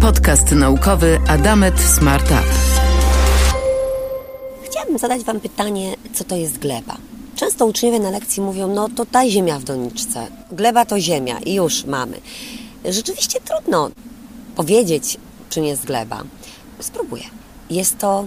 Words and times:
Podcast 0.00 0.52
naukowy 0.52 1.18
Adamet 1.28 1.80
Smart 1.80 2.24
Up. 2.24 2.44
Chciałabym 4.64 4.98
zadać 4.98 5.22
Wam 5.24 5.40
pytanie, 5.40 5.94
co 6.12 6.24
to 6.24 6.36
jest 6.36 6.58
gleba? 6.58 6.96
Często 7.36 7.66
uczniowie 7.66 8.00
na 8.00 8.10
lekcji 8.10 8.42
mówią, 8.42 8.74
no 8.74 8.88
to 8.88 9.06
ta 9.06 9.28
ziemia 9.28 9.58
w 9.58 9.64
doniczce. 9.64 10.26
Gleba 10.52 10.84
to 10.84 11.00
ziemia 11.00 11.38
i 11.38 11.54
już 11.54 11.84
mamy. 11.84 12.20
Rzeczywiście 12.84 13.40
trudno 13.40 13.90
powiedzieć, 14.56 15.16
czym 15.50 15.64
jest 15.64 15.84
gleba. 15.84 16.22
Spróbuję. 16.80 17.24
Jest 17.70 17.98
to 17.98 18.26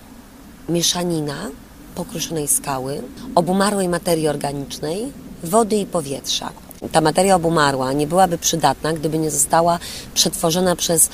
mieszanina 0.70 1.50
pokruszonej 1.96 2.48
skały, 2.48 3.04
obumarłej 3.36 3.90
materii 3.90 4.28
organicznej, 4.28 5.12
wody 5.44 5.76
i 5.76 5.86
powietrza. 5.86 6.52
Ta 6.92 7.02
materia 7.02 7.36
obumarła 7.36 7.94
nie 7.94 8.08
byłaby 8.08 8.38
przydatna, 8.38 8.94
gdyby 8.94 9.18
nie 9.20 9.32
została 9.32 9.80
przetworzona 10.14 10.76
przez 10.76 11.08
y, 11.08 11.10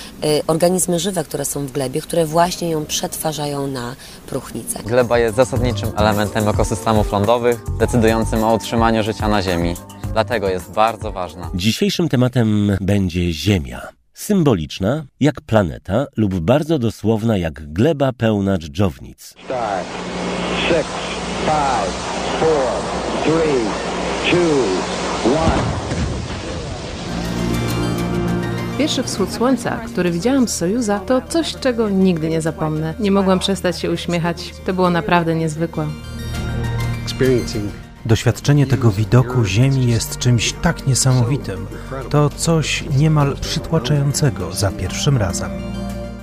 organizmy 0.47 0.99
żywe, 0.99 1.23
które 1.23 1.45
są 1.45 1.65
w 1.67 1.71
glebie, 1.71 2.01
które 2.01 2.25
właśnie 2.25 2.69
ją 2.69 2.85
przetwarzają 2.85 3.67
na 3.67 3.95
próchnicę. 4.27 4.79
Gleba 4.85 5.19
jest 5.19 5.35
zasadniczym 5.35 5.91
elementem 5.97 6.47
ekosystemów 6.49 7.11
lądowych, 7.11 7.61
decydującym 7.79 8.43
o 8.43 8.53
utrzymaniu 8.53 9.03
życia 9.03 9.27
na 9.27 9.41
Ziemi. 9.41 9.75
Dlatego 10.13 10.49
jest 10.49 10.71
bardzo 10.71 11.11
ważna. 11.11 11.49
Dzisiejszym 11.55 12.09
tematem 12.09 12.77
będzie 12.81 13.33
Ziemia. 13.33 13.81
Symboliczna 14.13 15.05
jak 15.19 15.41
planeta 15.41 16.05
lub 16.17 16.39
bardzo 16.39 16.79
dosłowna 16.79 17.37
jak 17.37 17.73
gleba 17.73 18.13
pełna 18.13 18.57
dżdżownic. 18.57 19.33
Start. 19.45 19.87
Six, 20.67 20.85
five, 21.45 21.93
four, 22.39 22.67
three, 23.23 23.65
two. 24.31 25.02
Pierwszy 28.77 29.03
wschód 29.03 29.31
słońca, 29.31 29.77
który 29.77 30.11
widziałam 30.11 30.47
z 30.47 30.55
Sojuza, 30.55 30.99
to 30.99 31.21
coś, 31.21 31.55
czego 31.55 31.89
nigdy 31.89 32.29
nie 32.29 32.41
zapomnę. 32.41 32.93
Nie 32.99 33.11
mogłam 33.11 33.39
przestać 33.39 33.79
się 33.79 33.91
uśmiechać. 33.91 34.53
To 34.65 34.73
było 34.73 34.89
naprawdę 34.89 35.35
niezwykłe. 35.35 35.87
Doświadczenie 38.05 38.67
tego 38.67 38.91
widoku 38.91 39.45
Ziemi 39.45 39.87
jest 39.87 40.17
czymś 40.17 40.53
tak 40.53 40.87
niesamowitym. 40.87 41.67
To 42.09 42.29
coś 42.29 42.83
niemal 42.97 43.35
przytłaczającego 43.41 44.53
za 44.53 44.71
pierwszym 44.71 45.17
razem. 45.17 45.51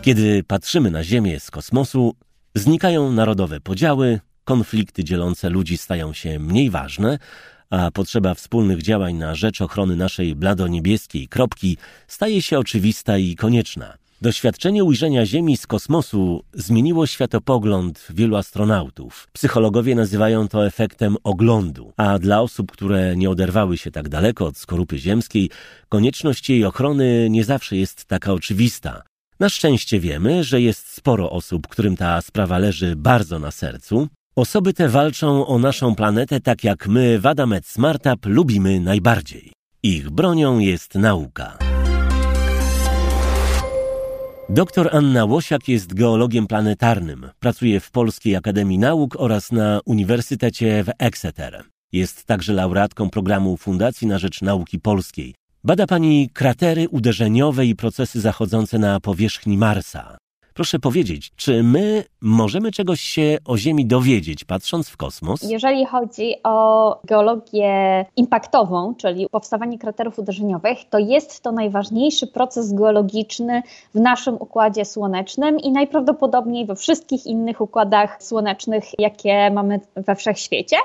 Kiedy 0.03 0.45
patrzymy 0.45 0.91
na 0.91 1.05
Ziemię 1.05 1.41
z 1.41 1.51
kosmosu, 1.51 2.15
znikają 2.55 3.13
narodowe 3.13 3.61
podziały, 3.61 4.21
konflikty 4.45 5.05
dzielące 5.05 5.51
ludzi 5.51 5.79
stają 5.79 6.13
się 6.13 6.39
mniej 6.39 6.71
ważne, 6.71 7.19
a 7.71 7.91
potrzeba 7.91 8.35
wspólnych 8.35 8.83
działań 8.83 9.15
na 9.15 9.35
rzecz 9.35 9.61
ochrony 9.61 9.97
naszej 9.97 10.37
bladoniebieskiej 10.37 11.29
kropki 11.29 11.77
staje 12.09 12.43
się 12.43 12.59
oczywista 12.59 13.19
i 13.19 13.37
konieczna. 13.37 13.95
Doświadczenie 14.23 14.85
ujrzenia 14.85 15.27
Ziemi 15.27 15.57
z 15.57 15.67
kosmosu 15.67 16.45
zmieniło 16.53 17.07
światopogląd 17.07 18.07
wielu 18.11 18.37
astronautów. 18.37 19.29
Psychologowie 19.33 19.95
nazywają 19.95 20.49
to 20.49 20.67
efektem 20.67 21.17
oglądu, 21.25 21.93
a 21.97 22.19
dla 22.19 22.41
osób, 22.41 22.73
które 22.73 23.17
nie 23.17 23.31
oderwały 23.31 23.79
się 23.79 23.91
tak 23.91 24.09
daleko 24.09 24.47
od 24.47 24.57
skorupy 24.57 24.99
ziemskiej, 24.99 25.51
konieczność 25.89 26.51
jej 26.51 26.65
ochrony 26.65 27.31
nie 27.31 27.45
zawsze 27.45 27.77
jest 27.77 28.05
taka 28.05 28.33
oczywista. 28.33 29.03
Na 29.41 29.49
szczęście 29.49 30.01
wiemy, 30.01 30.45
że 30.45 30.61
jest 30.61 30.89
sporo 30.89 31.31
osób, 31.31 31.69
którym 31.69 31.97
ta 31.97 32.21
sprawa 32.23 32.59
leży 32.59 32.97
bardzo 32.97 33.39
na 33.39 33.51
sercu. 33.51 34.09
Osoby 34.37 34.73
te 34.73 34.89
walczą 34.89 35.47
o 35.47 35.59
naszą 35.59 35.95
planetę 35.95 36.41
tak 36.41 36.65
jak 36.65 36.89
my 36.89 37.19
w 37.19 37.27
Adamet 37.27 37.67
Smartup 37.67 38.27
lubimy 38.27 38.81
najbardziej. 38.81 39.53
Ich 39.83 40.11
bronią 40.11 40.59
jest 40.59 40.95
nauka. 40.95 41.59
Doktor 44.49 44.97
Anna 44.97 45.25
Łosiak 45.25 45.69
jest 45.69 45.95
geologiem 45.95 46.47
planetarnym. 46.47 47.31
Pracuje 47.39 47.81
w 47.81 47.91
Polskiej 47.91 48.37
Akademii 48.37 48.79
Nauk 48.79 49.17
oraz 49.19 49.53
na 49.53 49.81
Uniwersytecie 49.85 50.85
w 50.85 50.91
Exeter. 50.99 51.65
Jest 51.93 52.25
także 52.25 52.53
laureatką 52.53 53.11
programu 53.11 53.57
Fundacji 53.57 54.07
na 54.07 54.19
Rzecz 54.19 54.43
Nauki 54.43 54.79
Polskiej. 54.79 55.35
Bada 55.65 55.87
pani 55.87 56.31
kratery 56.33 56.89
uderzeniowe 56.89 57.67
i 57.67 57.77
procesy 57.77 58.21
zachodzące 58.21 58.79
na 58.79 59.01
powierzchni 59.01 59.59
Marsa. 59.59 60.19
Proszę 60.61 60.79
powiedzieć, 60.79 61.33
czy 61.37 61.63
my 61.63 62.05
możemy 62.21 62.73
czegoś 62.73 63.01
się 63.01 63.39
o 63.45 63.57
Ziemi 63.57 63.87
dowiedzieć, 63.87 64.45
patrząc 64.45 64.89
w 64.89 64.97
kosmos? 64.97 65.43
Jeżeli 65.43 65.87
chodzi 65.87 66.35
o 66.45 67.01
geologię 67.05 68.05
impaktową, 68.17 68.95
czyli 68.95 69.29
powstawanie 69.31 69.79
kraterów 69.79 70.19
uderzeniowych, 70.19 70.79
to 70.91 70.99
jest 70.99 71.41
to 71.41 71.53
najważniejszy 71.53 72.27
proces 72.27 72.73
geologiczny 72.73 73.63
w 73.95 74.01
naszym 74.01 74.35
układzie 74.35 74.85
słonecznym 74.85 75.59
i 75.59 75.73
najprawdopodobniej 75.73 76.67
we 76.67 76.77
wszystkich 76.77 77.27
innych 77.27 77.61
układach 77.61 78.23
słonecznych, 78.23 78.85
jakie 78.99 79.51
mamy 79.51 79.81
we 79.97 80.17
wszechświecie. 80.17 80.77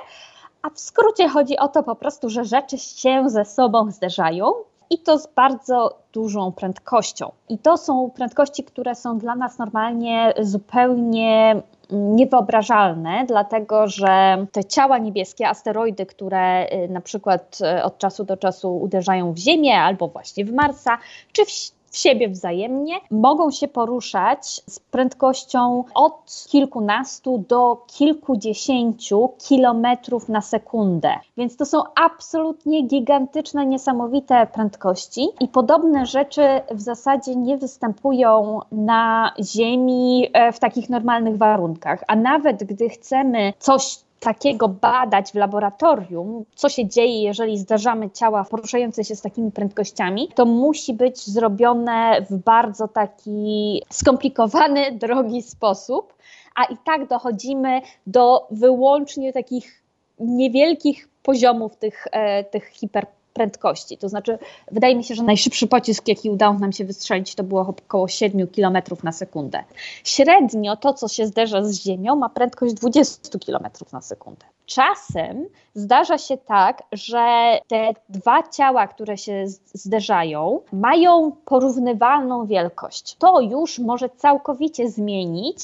A 0.61 0.69
w 0.69 0.79
skrócie 0.79 1.29
chodzi 1.29 1.57
o 1.57 1.67
to 1.67 1.83
po 1.83 1.95
prostu, 1.95 2.29
że 2.29 2.45
rzeczy 2.45 2.77
się 2.77 3.29
ze 3.29 3.45
sobą 3.45 3.91
zderzają 3.91 4.51
i 4.89 4.97
to 4.99 5.17
z 5.17 5.27
bardzo 5.27 5.99
dużą 6.13 6.51
prędkością. 6.51 7.31
I 7.49 7.57
to 7.57 7.77
są 7.77 8.09
prędkości, 8.15 8.63
które 8.63 8.95
są 8.95 9.17
dla 9.17 9.35
nas 9.35 9.57
normalnie 9.57 10.33
zupełnie 10.39 11.61
niewyobrażalne, 11.91 13.25
dlatego 13.27 13.87
że 13.87 14.45
te 14.51 14.63
ciała 14.63 14.97
niebieskie, 14.97 15.47
asteroidy, 15.47 16.05
które 16.05 16.73
y, 16.73 16.87
na 16.89 17.01
przykład 17.01 17.57
y, 17.79 17.83
od 17.83 17.97
czasu 17.97 18.23
do 18.23 18.37
czasu 18.37 18.77
uderzają 18.77 19.33
w 19.33 19.37
Ziemię 19.37 19.81
albo 19.81 20.07
właśnie 20.07 20.45
w 20.45 20.53
Marsa, 20.53 20.97
czy 21.31 21.45
w 21.45 21.49
siebie 21.97 22.29
wzajemnie, 22.29 22.95
mogą 23.11 23.51
się 23.51 23.67
poruszać 23.67 24.61
z 24.67 24.79
prędkością 24.79 25.83
od 25.95 26.45
kilkunastu 26.49 27.45
do 27.49 27.85
kilkudziesięciu 27.87 29.29
kilometrów 29.47 30.29
na 30.29 30.41
sekundę. 30.41 31.15
Więc 31.37 31.57
to 31.57 31.65
są 31.65 31.83
absolutnie 31.95 32.81
gigantyczne, 32.81 33.65
niesamowite 33.65 34.47
prędkości 34.53 35.27
i 35.39 35.47
podobne 35.47 36.05
rzeczy 36.05 36.41
w 36.71 36.81
zasadzie 36.81 37.35
nie 37.35 37.57
występują 37.57 38.59
na 38.71 39.33
Ziemi 39.43 40.29
e, 40.33 40.51
w 40.51 40.59
takich 40.59 40.89
normalnych 40.89 41.37
warunkach. 41.37 42.03
A 42.07 42.15
nawet 42.15 42.63
gdy 42.63 42.89
chcemy 42.89 43.53
coś 43.59 44.04
takiego 44.25 44.67
badać 44.67 45.31
w 45.31 45.35
laboratorium, 45.35 46.45
co 46.55 46.69
się 46.69 46.87
dzieje, 46.87 47.23
jeżeli 47.23 47.57
zdarzamy 47.57 48.09
ciała 48.11 48.43
poruszające 48.43 49.03
się 49.03 49.15
z 49.15 49.21
takimi 49.21 49.51
prędkościami, 49.51 50.29
to 50.35 50.45
musi 50.45 50.93
być 50.93 51.25
zrobione 51.25 52.25
w 52.29 52.37
bardzo 52.37 52.87
taki 52.87 53.81
skomplikowany, 53.89 54.91
drogi 55.05 55.41
sposób, 55.41 56.13
a 56.55 56.63
i 56.63 56.77
tak 56.85 57.07
dochodzimy 57.07 57.81
do 58.07 58.47
wyłącznie 58.51 59.33
takich 59.33 59.83
niewielkich 60.19 61.09
poziomów 61.23 61.75
tych, 61.75 62.07
e, 62.11 62.43
tych 62.43 62.67
hiper 62.67 63.07
prędkości. 63.35 63.97
To 63.97 64.09
znaczy, 64.09 64.37
wydaje 64.71 64.95
mi 64.95 65.03
się, 65.03 65.15
że 65.15 65.23
najszybszy 65.23 65.67
pocisk, 65.67 66.07
jaki 66.07 66.29
udało 66.29 66.53
nam 66.53 66.71
się 66.71 66.85
wystrzelić, 66.85 67.35
to 67.35 67.43
było 67.43 67.61
około 67.61 68.07
7 68.07 68.47
km 68.47 68.77
na 69.03 69.11
sekundę. 69.11 69.63
Średnio 70.03 70.77
to, 70.77 70.93
co 70.93 71.07
się 71.07 71.27
zderza 71.27 71.63
z 71.63 71.73
Ziemią, 71.73 72.15
ma 72.15 72.29
prędkość 72.29 72.73
20 72.73 73.39
km 73.45 73.67
na 73.93 74.01
sekundę. 74.01 74.45
Czasem 74.65 75.45
zdarza 75.73 76.17
się 76.17 76.37
tak, 76.37 76.83
że 76.91 77.57
te 77.67 77.93
dwa 78.09 78.43
ciała, 78.43 78.87
które 78.87 79.17
się 79.17 79.43
zderzają, 79.73 80.61
mają 80.73 81.31
porównywalną 81.45 82.45
wielkość. 82.45 83.15
To 83.15 83.41
już 83.41 83.79
może 83.79 84.09
całkowicie 84.09 84.89
zmienić 84.89 85.57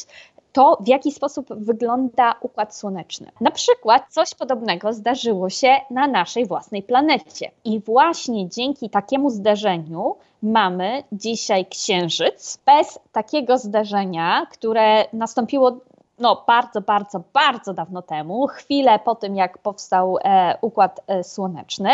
to, 0.54 0.78
w 0.80 0.88
jaki 0.88 1.12
sposób 1.12 1.48
wygląda 1.50 2.36
układ 2.42 2.76
słoneczny. 2.76 3.32
Na 3.42 3.52
przykład 3.52 4.04
coś 4.10 4.36
podobnego 4.36 4.94
zdarzyło 4.94 5.50
się 5.50 5.76
na 5.90 6.08
naszej 6.08 6.46
własnej 6.46 6.84
planecie. 6.84 7.52
I 7.66 7.80
właśnie 7.80 8.50
dzięki 8.50 8.90
takiemu 8.90 9.30
zdarzeniu 9.30 10.16
mamy 10.44 11.04
dzisiaj 11.12 11.66
Księżyc. 11.66 12.60
Bez 12.66 13.00
takiego 13.12 13.58
zdarzenia, 13.58 14.46
które 14.52 15.06
nastąpiło 15.14 15.78
no, 16.20 16.44
bardzo, 16.48 16.82
bardzo, 16.82 17.22
bardzo 17.34 17.74
dawno 17.74 18.02
temu, 18.02 18.48
chwilę 18.48 19.00
po 19.00 19.16
tym, 19.16 19.36
jak 19.36 19.58
powstał 19.58 20.18
e, 20.24 20.58
układ 20.62 21.02
e, 21.08 21.24
słoneczny, 21.24 21.90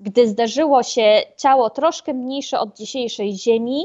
gdy 0.00 0.28
zdarzyło 0.28 0.82
się 0.82 1.22
ciało 1.36 1.70
troszkę 1.70 2.14
mniejsze 2.14 2.60
od 2.60 2.76
dzisiejszej 2.76 3.34
Ziemi 3.34 3.84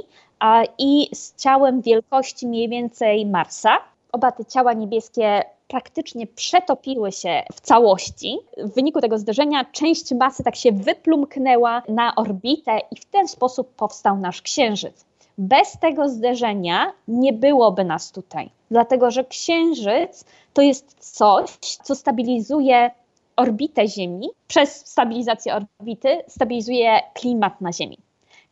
i 0.78 1.10
z 1.14 1.36
ciałem 1.36 1.82
wielkości 1.82 2.48
mniej 2.48 2.70
więcej 2.70 3.26
Marsa 3.26 3.78
oba 4.12 4.32
te 4.32 4.46
ciała 4.46 4.74
niebieskie 4.74 5.44
praktycznie 5.68 6.28
przetopiły 6.28 7.12
się 7.12 7.44
w 7.54 7.62
całości. 7.62 8.38
W 8.58 8.74
wyniku 8.74 9.02
tego 9.02 9.18
zderzenia 9.18 9.66
część 9.66 10.12
masy 10.12 10.44
tak 10.44 10.56
się 10.56 10.72
wyplumknęła 10.72 11.82
na 11.90 12.16
orbitę 12.16 12.80
i 12.92 12.96
w 12.96 13.06
ten 13.06 13.28
sposób 13.28 13.76
powstał 13.76 14.18
nasz 14.18 14.42
Księżyc. 14.42 15.06
Bez 15.38 15.78
tego 15.80 16.10
zderzenia 16.10 16.94
nie 17.08 17.34
byłoby 17.34 17.84
nas 17.84 18.12
tutaj, 18.12 18.50
dlatego 18.72 19.12
że 19.12 19.24
Księżyc 19.24 20.26
to 20.54 20.62
jest 20.62 20.96
coś, 21.00 21.50
co 21.84 21.96
stabilizuje 21.96 22.92
orbitę 23.36 23.88
Ziemi. 23.88 24.30
Przez 24.48 24.88
stabilizację 24.88 25.56
orbity 25.56 26.24
stabilizuje 26.28 27.00
klimat 27.14 27.62
na 27.62 27.74
Ziemi. 27.74 27.98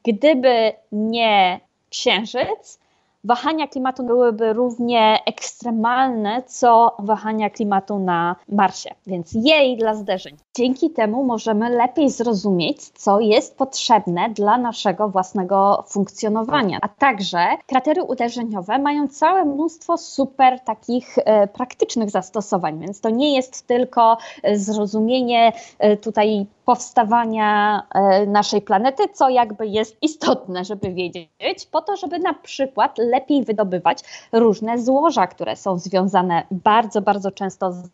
Gdyby 0.04 0.74
nie 0.92 1.60
Księżyc, 1.90 2.80
wahania 3.28 3.68
klimatu 3.68 4.04
byłyby 4.04 4.54
równie 4.54 5.20
ekstremalne, 5.26 6.44
co 6.44 6.96
wahania 7.00 7.50
klimatu 7.50 8.00
na 8.00 8.36
Marsie, 8.50 8.90
więc 9.08 9.32
jej 9.34 9.78
dla 9.78 9.96
zderzeń. 9.96 10.38
Dzięki 10.58 10.90
temu 10.90 11.24
możemy 11.24 11.70
lepiej 11.70 12.10
zrozumieć, 12.10 12.82
co 12.82 13.20
jest 13.20 13.58
potrzebne 13.58 14.30
dla 14.30 14.58
naszego 14.58 15.10
własnego 15.10 15.84
funkcjonowania. 15.88 16.78
A 16.82 16.88
także 16.88 17.48
kratery 17.68 18.04
uderzeniowe 18.04 18.80
mają 18.80 19.08
całe 19.08 19.46
mnóstwo 19.46 19.98
super 19.98 20.60
takich 20.60 21.18
e, 21.18 21.48
praktycznych 21.48 22.10
zastosowań, 22.10 22.80
więc 22.80 23.02
to 23.02 23.10
nie 23.10 23.36
jest 23.36 23.68
tylko 23.68 24.18
e, 24.44 24.58
zrozumienie 24.58 25.52
e, 25.80 25.98
tutaj 25.98 26.46
powstawania 26.66 27.82
naszej 28.28 28.62
planety, 28.62 29.04
co 29.14 29.30
jakby 29.30 29.68
jest 29.68 29.98
istotne, 30.02 30.66
żeby 30.66 30.94
wiedzieć, 30.94 31.66
po 31.72 31.82
to, 31.82 31.96
żeby 31.96 32.20
na 32.20 32.34
przykład 32.34 32.98
lepiej 32.98 33.44
wydobywać 33.44 34.00
różne 34.32 34.80
złoża, 34.80 35.28
które 35.28 35.56
są 35.56 35.78
związane 35.78 36.44
bardzo, 36.52 37.02
bardzo 37.02 37.32
często 37.32 37.72
z 37.72 37.90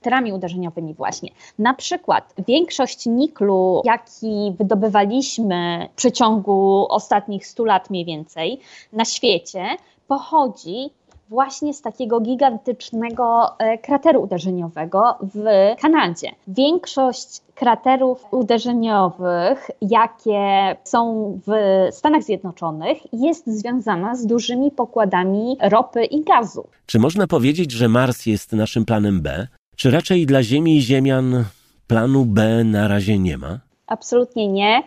terami 0.00 0.32
uderzeniowymi 0.32 0.94
właśnie. 0.94 1.30
Na 1.58 1.74
przykład 1.74 2.01
większość 2.48 3.06
niklu, 3.06 3.82
jaki 3.84 4.52
wydobywaliśmy 4.58 5.88
w 5.92 5.96
przeciągu 5.96 6.86
ostatnich 6.90 7.46
100 7.46 7.64
lat 7.64 7.90
mniej 7.90 8.04
więcej 8.04 8.60
na 8.92 9.04
świecie, 9.04 9.64
pochodzi 10.08 10.90
właśnie 11.32 11.74
z 11.74 11.82
takiego 11.82 12.20
gigantycznego 12.20 13.58
e, 13.58 13.78
krateru 13.78 14.22
uderzeniowego 14.22 15.18
w 15.34 15.44
Kanadzie. 15.80 16.28
Większość 16.48 17.40
kraterów 17.54 18.24
uderzeniowych, 18.30 19.70
jakie 19.82 20.76
są 20.84 21.32
w 21.46 21.52
Stanach 21.90 22.22
Zjednoczonych, 22.22 22.98
jest 23.12 23.46
związana 23.46 24.16
z 24.16 24.26
dużymi 24.26 24.70
pokładami 24.70 25.56
ropy 25.60 26.04
i 26.04 26.24
gazu. 26.24 26.66
Czy 26.86 26.98
można 26.98 27.26
powiedzieć, 27.26 27.72
że 27.72 27.88
Mars 27.88 28.26
jest 28.26 28.52
naszym 28.52 28.84
planem 28.84 29.22
B? 29.22 29.46
Czy 29.76 29.90
raczej 29.90 30.26
dla 30.26 30.42
Ziemi 30.42 30.76
i 30.76 30.82
Ziemian 30.82 31.44
planu 31.92 32.24
B 32.24 32.64
na 32.64 32.88
razie 32.88 33.18
nie 33.18 33.38
ma? 33.38 33.58
Absolutnie 33.86 34.48
nie. 34.48 34.82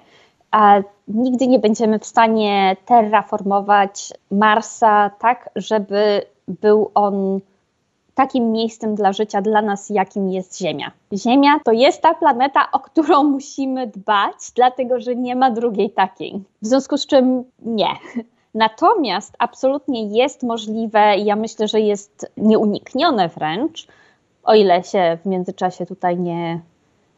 A 0.52 0.82
nigdy 1.08 1.48
nie 1.48 1.60
będziemy 1.60 2.00
w 2.00 2.06
stanie 2.06 2.76
terraformować 2.86 4.14
Marsa 4.32 5.10
tak, 5.20 5.50
żeby 5.56 6.22
był 6.48 6.92
on 6.94 7.40
takim 8.16 8.52
miejscem 8.52 8.96
dla 8.96 9.14
życia 9.14 9.42
dla 9.42 9.62
nas, 9.62 9.90
jakim 9.90 10.30
jest 10.30 10.60
Ziemia. 10.60 10.92
Ziemia 11.14 11.60
to 11.66 11.72
jest 11.72 12.02
ta 12.02 12.14
planeta, 12.14 12.72
o 12.72 12.80
którą 12.80 13.24
musimy 13.38 13.88
dbać, 13.88 14.36
dlatego 14.56 15.00
że 15.00 15.16
nie 15.16 15.36
ma 15.36 15.52
drugiej 15.52 15.90
takiej. 15.92 16.44
W 16.62 16.68
związku 16.68 16.98
z 16.98 17.06
czym 17.06 17.44
nie. 17.60 17.90
Natomiast 18.54 19.34
absolutnie 19.40 20.18
jest 20.18 20.44
możliwe, 20.44 21.18
ja 21.18 21.36
myślę, 21.36 21.68
że 21.68 21.80
jest 21.80 22.32
nieuniknione 22.38 23.30
wręcz, 23.30 23.88
o 24.44 24.56
ile 24.56 24.84
się 24.84 25.18
w 25.24 25.26
międzyczasie 25.26 25.86
tutaj 25.86 26.18
nie 26.18 26.60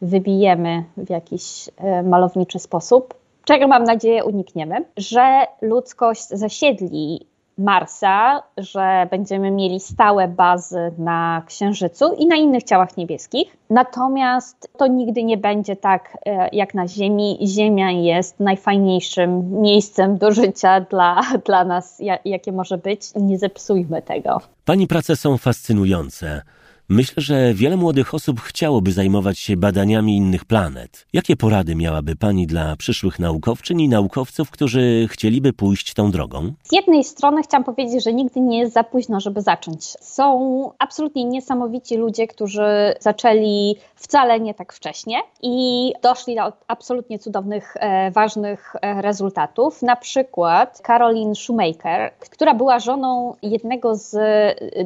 wybijemy 0.02 0.84
w 0.98 1.10
jakiś 1.10 1.70
e, 1.78 2.04
malowniczy 2.04 2.60
sposób, 2.60 3.14
czego 3.46 3.68
mam 3.68 3.84
nadzieję 3.84 4.24
unikniemy, 4.24 4.86
że 4.98 5.48
ludzkość 5.62 6.28
zasiedli 6.28 7.26
Marsa, 7.58 8.44
że 8.58 9.08
będziemy 9.12 9.52
mieli 9.52 9.80
stałe 9.80 10.28
bazy 10.28 10.92
na 10.98 11.44
Księżycu 11.48 12.14
i 12.14 12.28
na 12.28 12.36
innych 12.36 12.64
ciałach 12.64 12.98
niebieskich. 12.98 13.58
Natomiast 13.70 14.70
to 14.78 14.88
nigdy 14.88 15.24
nie 15.24 15.38
będzie 15.38 15.76
tak 15.76 16.18
e, 16.26 16.50
jak 16.52 16.74
na 16.74 16.88
Ziemi. 16.88 17.40
Ziemia 17.48 17.92
jest 17.92 18.40
najfajniejszym 18.40 19.62
miejscem 19.62 20.18
do 20.18 20.32
życia 20.32 20.82
dla, 20.82 21.22
dla 21.48 21.64
nas, 21.66 22.02
jakie 22.26 22.52
może 22.52 22.78
być. 22.78 23.02
Nie 23.16 23.38
zepsujmy 23.38 24.02
tego. 24.02 24.42
Pani 24.66 24.88
prace 24.88 25.16
są 25.16 25.38
fascynujące. 25.38 26.42
Myślę, 26.90 27.24
że 27.24 27.54
wiele 27.54 27.78
młodych 27.78 28.14
osób 28.14 28.42
chciałoby 28.42 28.92
zajmować 28.92 29.40
się 29.40 29.58
badaniami 29.58 30.18
innych 30.18 30.46
planet. 30.46 31.06
Jakie 31.14 31.36
porady 31.36 31.76
miałaby 31.76 32.16
Pani 32.16 32.48
dla 32.48 32.76
przyszłych 32.76 33.20
naukowczyń 33.20 33.82
i 33.82 33.90
naukowców, 33.90 34.52
którzy 34.52 35.08
chcieliby 35.12 35.54
pójść 35.54 35.94
tą 35.94 36.12
drogą? 36.12 36.54
Z 36.64 36.72
jednej 36.72 37.04
strony 37.04 37.44
chciałam 37.44 37.64
powiedzieć, 37.64 38.04
że 38.04 38.14
nigdy 38.14 38.42
nie 38.42 38.60
jest 38.60 38.74
za 38.74 38.84
późno, 38.84 39.20
żeby 39.20 39.42
zacząć. 39.42 39.84
Są 40.02 40.72
absolutnie 40.80 41.26
niesamowici 41.26 41.98
ludzie, 41.98 42.28
którzy 42.28 42.96
zaczęli 43.00 43.76
wcale 43.96 44.40
nie 44.40 44.54
tak 44.54 44.74
wcześnie 44.74 45.18
i 45.42 45.94
doszli 46.02 46.36
do 46.36 46.54
absolutnie 46.68 47.20
cudownych, 47.20 47.78
e, 47.80 48.12
ważnych 48.12 48.76
e, 48.82 49.02
rezultatów. 49.02 49.82
Na 49.82 49.96
przykład 49.96 50.82
Caroline 50.88 51.36
Shoemaker, 51.36 52.12
która 52.20 52.54
była 52.54 52.80
żoną 52.80 53.36
jednego 53.42 53.96
z 53.96 54.16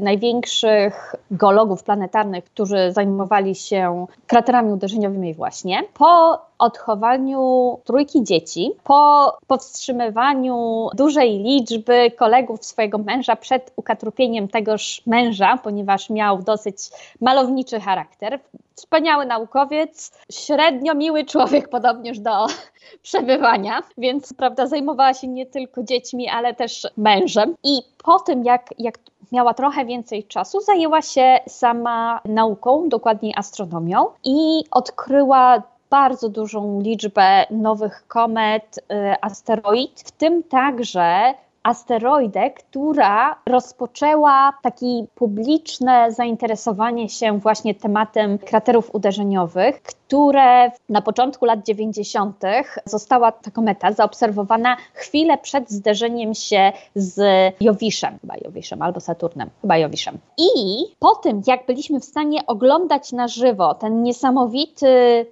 największych 0.02 1.16
geologów 1.32 1.84
planetarnych, 1.92 2.44
którzy 2.44 2.92
zajmowali 2.92 3.56
się 3.56 4.06
kraterami 4.28 4.72
uderzeniowymi 4.72 5.34
właśnie. 5.34 5.84
Po 5.94 6.40
odchowaniu 6.62 7.80
trójki 7.84 8.24
dzieci, 8.24 8.72
po 8.84 9.34
powstrzymywaniu 9.48 10.88
dużej 10.94 11.40
liczby 11.40 12.12
kolegów 12.12 12.66
swojego 12.66 12.98
męża 12.98 13.36
przed 13.36 13.74
ukatrupieniem 13.76 14.48
tegoż 14.48 15.02
męża, 15.06 15.58
ponieważ 15.64 16.10
miał 16.10 16.42
dosyć 16.42 16.78
malowniczy 17.22 17.80
charakter. 17.80 18.40
Wspaniały 18.76 19.26
naukowiec, 19.26 20.12
średnio 20.32 20.96
miły 20.96 21.26
człowiek, 21.26 21.70
podobnież 21.70 22.20
do 22.20 22.48
przebywania, 23.04 23.82
więc 23.98 24.34
prawda, 24.34 24.68
zajmowała 24.68 25.14
się 25.14 25.28
nie 25.28 25.46
tylko 25.46 25.84
dziećmi, 25.84 26.30
ale 26.30 26.54
też 26.54 26.88
mężem. 26.98 27.56
I 27.64 27.82
po 28.04 28.20
tym, 28.20 28.44
jak, 28.44 28.70
jak 28.80 28.98
miała 29.32 29.54
trochę 29.54 29.86
więcej 29.86 30.24
czasu, 30.24 30.62
zajęła 30.62 31.02
się 31.02 31.40
sama 31.48 32.22
nauką, 32.26 32.90
dokładniej 32.90 33.34
astronomią 33.38 34.06
i 34.24 34.64
odkryła 34.72 35.64
bardzo 35.92 36.30
dużą 36.30 36.82
liczbę 36.82 37.46
nowych 37.50 38.08
komet, 38.08 38.78
y, 38.78 39.16
asteroid, 39.22 40.02
w 40.06 40.12
tym 40.12 40.44
także 40.44 41.34
asteroidę, 41.64 42.52
która 42.52 43.36
rozpoczęła 43.46 44.54
takie 44.62 45.06
publiczne 45.16 46.12
zainteresowanie 46.12 47.10
się 47.10 47.40
właśnie 47.40 47.76
tematem 47.76 48.38
kraterów 48.38 48.96
uderzeniowych, 48.96 49.82
które 49.82 50.72
na 50.90 51.02
początku 51.02 51.46
lat 51.46 51.66
90. 51.66 52.44
została 52.86 53.32
ta 53.32 53.52
kometa 53.52 53.92
zaobserwowana 53.92 54.78
chwilę 54.94 55.38
przed 55.38 55.70
zderzeniem 55.72 56.34
się 56.34 56.72
z 56.96 57.22
Jowiszem, 57.62 58.18
chyba 58.22 58.34
Jowiszem 58.46 58.82
albo 58.82 59.00
Saturnem, 59.00 59.50
chyba 59.62 59.78
Jowiszem. 59.78 60.18
I 60.38 60.52
po 61.00 61.16
tym, 61.16 61.42
jak 61.48 61.66
byliśmy 61.66 62.00
w 62.00 62.06
stanie 62.06 62.46
oglądać 62.48 63.12
na 63.12 63.28
żywo 63.28 63.74
ten 63.74 64.04
niesamowity 64.04 65.26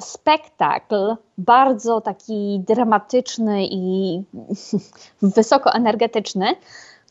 spektakl, 0.00 1.16
bardzo 1.38 2.00
taki 2.00 2.60
dramatyczny 2.66 3.66
i 3.66 4.22
wysokoenergetyczny, 5.36 6.46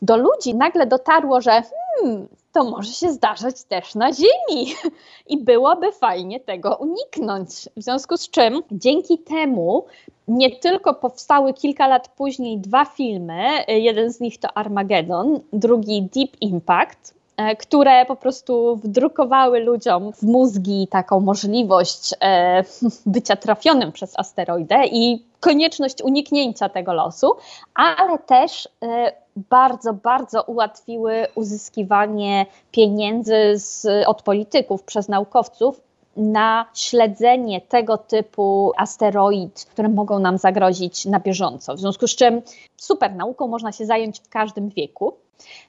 do 0.02 0.16
ludzi 0.16 0.54
nagle 0.54 0.86
dotarło, 0.86 1.40
że 1.40 1.62
hmm, 1.62 2.28
to 2.52 2.64
może 2.64 2.92
się 2.92 3.12
zdarzać 3.12 3.64
też 3.64 3.94
na 3.94 4.12
Ziemi 4.12 4.74
i 5.32 5.44
byłoby 5.44 5.92
fajnie 5.92 6.40
tego 6.40 6.76
uniknąć. 6.76 7.50
W 7.76 7.82
związku 7.82 8.16
z 8.16 8.30
czym 8.30 8.62
dzięki 8.72 9.18
temu 9.18 9.84
nie 10.28 10.56
tylko 10.56 10.94
powstały 10.94 11.54
kilka 11.54 11.86
lat 11.86 12.08
później 12.08 12.58
dwa 12.58 12.84
filmy, 12.84 13.64
jeden 13.68 14.12
z 14.12 14.20
nich 14.20 14.38
to 14.40 14.56
Armageddon, 14.56 15.40
drugi 15.52 16.02
Deep 16.02 16.30
Impact, 16.40 17.17
które 17.58 18.06
po 18.06 18.16
prostu 18.16 18.76
wdrukowały 18.76 19.60
ludziom 19.60 20.12
w 20.12 20.22
mózgi 20.22 20.88
taką 20.90 21.20
możliwość 21.20 22.14
e, 22.20 22.64
bycia 23.06 23.36
trafionym 23.36 23.92
przez 23.92 24.18
asteroidę 24.18 24.86
i 24.86 25.24
konieczność 25.40 26.02
uniknięcia 26.02 26.68
tego 26.68 26.92
losu, 26.92 27.36
ale 27.74 28.18
też 28.18 28.68
e, 28.82 29.12
bardzo, 29.36 29.92
bardzo 29.92 30.42
ułatwiły 30.42 31.26
uzyskiwanie 31.34 32.46
pieniędzy 32.70 33.52
z, 33.54 33.86
od 34.06 34.22
polityków 34.22 34.82
przez 34.82 35.08
naukowców 35.08 35.80
na 36.16 36.66
śledzenie 36.74 37.60
tego 37.60 37.98
typu 37.98 38.72
asteroid, 38.76 39.66
które 39.70 39.88
mogą 39.88 40.18
nam 40.18 40.38
zagrozić 40.38 41.04
na 41.06 41.20
bieżąco. 41.20 41.74
W 41.74 41.80
związku 41.80 42.06
z 42.06 42.16
czym 42.16 42.42
super 42.76 43.14
nauką 43.14 43.48
można 43.48 43.72
się 43.72 43.86
zająć 43.86 44.20
w 44.20 44.28
każdym 44.28 44.68
wieku. 44.68 45.14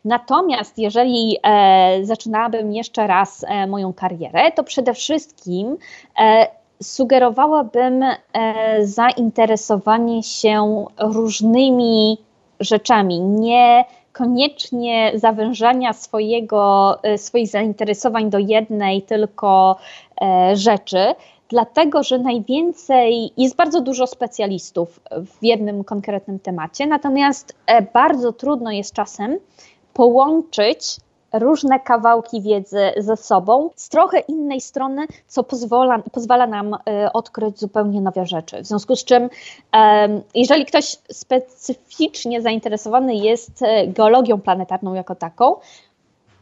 Natomiast 0.06 0.78
jeżeli 0.78 1.38
e, 1.44 2.00
zaczynałabym 2.06 2.74
jeszcze 2.74 3.08
raz 3.08 3.46
e, 3.48 3.68
moją 3.68 3.94
karierę, 3.94 4.52
to 4.52 4.64
przede 4.64 4.94
wszystkim 4.94 5.78
e, 6.20 6.48
sugerowałabym 6.84 8.04
e, 8.04 8.18
zainteresowanie 8.82 10.24
się 10.24 10.86
różnymi 11.00 12.18
rzeczami, 12.60 13.20
nie 13.20 13.86
koniecznie 14.14 15.12
zawężania 15.16 15.94
swojego, 15.94 16.98
e, 17.04 17.18
swoich 17.18 17.48
zainteresowań 17.48 18.30
do 18.30 18.40
jednej 18.40 19.02
tylko 19.02 19.78
e, 20.22 20.56
rzeczy, 20.56 21.16
dlatego 21.50 22.03
że 22.03 22.20
najwięcej 22.20 23.32
jest 23.38 23.56
bardzo 23.56 23.82
dużo 23.82 24.08
specjalistów 24.08 25.00
w 25.12 25.44
jednym 25.44 25.84
konkretnym 25.84 26.39
temacie, 26.39 26.88
natomiast 26.88 27.56
e, 27.65 27.82
bardzo 27.82 28.34
trudno 28.34 28.72
jest 28.72 28.94
czasem 28.94 29.39
połączyć 29.94 31.00
różne 31.34 31.79
kawałki 31.79 32.41
wiedzy 32.41 32.91
ze 32.98 33.18
sobą 33.18 33.70
z 33.75 33.89
trochę 33.89 34.20
innej 34.20 34.62
strony, 34.62 35.06
co 35.27 35.44
pozwala, 35.44 36.00
pozwala 36.00 36.48
nam 36.48 36.74
e, 36.74 37.13
odkryć 37.13 37.60
zupełnie 37.60 38.01
nowe 38.01 38.25
rzeczy. 38.25 38.62
W 38.62 38.68
związku 38.68 38.96
z 38.96 39.03
czym, 39.03 39.29
jeżeli 40.36 40.65
ktoś 40.65 40.98
specyficznie 41.12 42.41
zainteresowany 42.41 43.15
jest 43.15 43.62
e, 43.62 43.88
geologią 43.88 44.41
planetarną 44.41 44.94
jako 44.94 45.15
taką, 45.15 45.56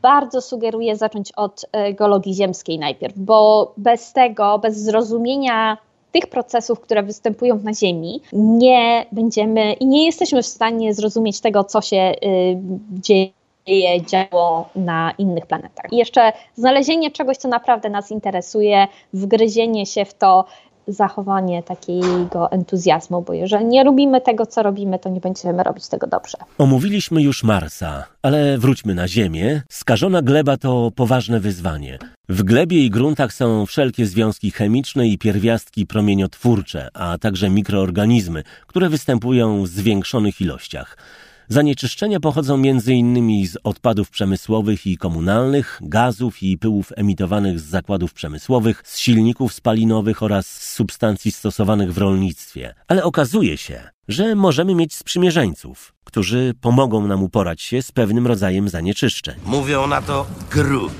bardzo 0.02 0.42
sugeruję 0.42 0.96
zacząć 0.96 1.32
od 1.32 1.66
e, 1.72 1.94
geologii 1.94 2.34
ziemskiej 2.34 2.80
najpierw, 2.80 3.14
bo 3.18 3.74
bez 3.78 4.14
tego, 4.14 4.60
bez 4.60 4.78
zrozumienia 4.78 5.78
tych 6.12 6.28
procesów, 6.28 6.80
które 6.80 7.04
występują 7.04 7.60
na 7.64 7.74
Ziemi, 7.74 8.22
nie 8.34 9.06
będziemy 9.12 9.74
i 9.74 9.86
nie 9.86 10.06
jesteśmy 10.06 10.44
w 10.44 10.48
stanie 10.48 10.94
zrozumieć 10.94 11.42
tego, 11.42 11.64
co 11.64 11.82
się 11.82 12.14
dzieje 12.92 14.02
działo 14.02 14.70
na 14.76 15.12
innych 15.18 15.46
planetach. 15.46 15.94
I 15.94 15.98
jeszcze 15.98 16.34
znalezienie 16.56 17.12
czegoś, 17.12 17.38
co 17.38 17.48
naprawdę 17.48 17.90
nas 17.90 18.12
interesuje, 18.12 18.88
wgryzienie 19.14 19.86
się 19.86 20.06
w 20.06 20.14
to, 20.14 20.46
zachowanie 20.88 21.64
takiego 21.64 22.52
entuzjazmu, 22.52 23.22
bo 23.22 23.34
jeżeli 23.34 23.66
nie 23.66 23.84
lubimy 23.84 24.22
tego, 24.22 24.46
co 24.46 24.64
robimy, 24.64 25.00
to 25.00 25.10
nie 25.10 25.22
będziemy 25.22 25.64
robić 25.64 25.88
tego 25.88 26.08
dobrze. 26.08 26.38
Omówiliśmy 26.58 27.22
już 27.22 27.44
Marsa, 27.44 28.04
ale 28.22 28.58
wróćmy 28.58 28.96
na 28.96 29.08
Ziemię. 29.08 29.62
Skażona 29.70 30.22
gleba 30.22 30.58
to 30.58 30.92
poważne 30.96 31.40
wyzwanie. 31.40 32.00
W 32.30 32.44
glebie 32.44 32.86
i 32.86 32.90
gruntach 32.90 33.34
są 33.34 33.66
wszelkie 33.66 34.06
związki 34.06 34.52
chemiczne 34.52 35.08
i 35.08 35.18
pierwiastki 35.18 35.86
promieniotwórcze, 35.86 36.90
a 36.94 37.18
także 37.18 37.50
mikroorganizmy, 37.50 38.44
które 38.68 38.90
występują 38.90 39.64
w 39.64 39.68
zwiększonych 39.68 40.42
ilościach. 40.42 40.98
Zanieczyszczenia 41.50 42.20
pochodzą 42.20 42.56
m.in. 42.56 43.48
z 43.48 43.58
odpadów 43.64 44.10
przemysłowych 44.10 44.88
i 44.88 44.98
komunalnych, 44.98 45.80
gazów 45.82 46.44
i 46.44 46.58
pyłów 46.58 46.92
emitowanych 46.96 47.60
z 47.60 47.64
zakładów 47.64 48.14
przemysłowych, 48.14 48.82
z 48.86 48.98
silników 48.98 49.54
spalinowych 49.54 50.24
oraz 50.24 50.48
z 50.48 50.74
substancji 50.74 51.32
stosowanych 51.32 51.94
w 51.94 51.98
rolnictwie. 51.98 52.74
Ale 52.88 53.04
okazuje 53.04 53.58
się, 53.58 53.90
że 54.08 54.36
możemy 54.36 54.76
mieć 54.76 54.96
sprzymierzeńców, 54.96 55.94
którzy 56.04 56.54
pomogą 56.62 57.08
nam 57.08 57.24
uporać 57.24 57.62
się 57.62 57.82
z 57.82 57.92
pewnym 57.92 58.28
rodzajem 58.28 58.70
zanieczyszczeń. 58.70 59.36
Mówią 59.46 59.88
na 59.88 60.02
to 60.02 60.28
grud. 60.52 60.94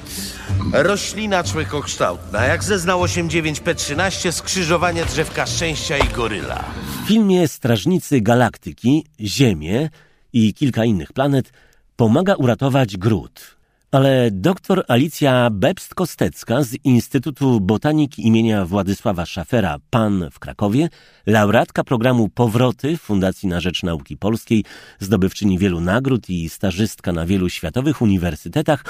Roślina 0.74 1.44
człekokształtna, 1.44 2.46
jak 2.46 2.64
zeznał 2.64 3.02
89P13, 3.02 4.32
skrzyżowanie 4.32 5.06
drzewka 5.06 5.46
szczęścia 5.46 5.98
i 5.98 6.08
goryla. 6.10 6.64
W 7.04 7.08
filmie 7.08 7.48
Strażnicy 7.48 8.22
Galaktyki 8.22 9.06
Ziemię 9.20 9.90
i 10.38 10.54
kilka 10.54 10.86
innych 10.86 11.14
planet 11.14 11.52
pomaga 11.96 12.36
uratować 12.36 12.98
gród. 12.98 13.58
Ale 13.92 14.30
dr 14.32 14.84
Alicja 14.88 15.50
Bebst-Kostecka 15.52 16.64
z 16.64 16.76
Instytutu 16.84 17.60
Botaniki 17.60 18.28
imienia 18.28 18.66
Władysława 18.66 19.26
Szafera 19.26 19.78
PAN 19.90 20.30
w 20.32 20.40
Krakowie, 20.40 20.90
laureatka 21.26 21.84
programu 21.84 22.30
Powroty 22.30 22.98
Fundacji 22.98 23.50
na 23.50 23.60
Rzecz 23.60 23.84
Nauki 23.84 24.18
Polskiej, 24.18 24.64
zdobywczyni 25.00 25.58
wielu 25.58 25.80
nagród 25.80 26.30
i 26.30 26.50
stażystka 26.50 27.12
na 27.12 27.26
wielu 27.26 27.50
światowych 27.50 28.02
uniwersytetach, 28.02 28.84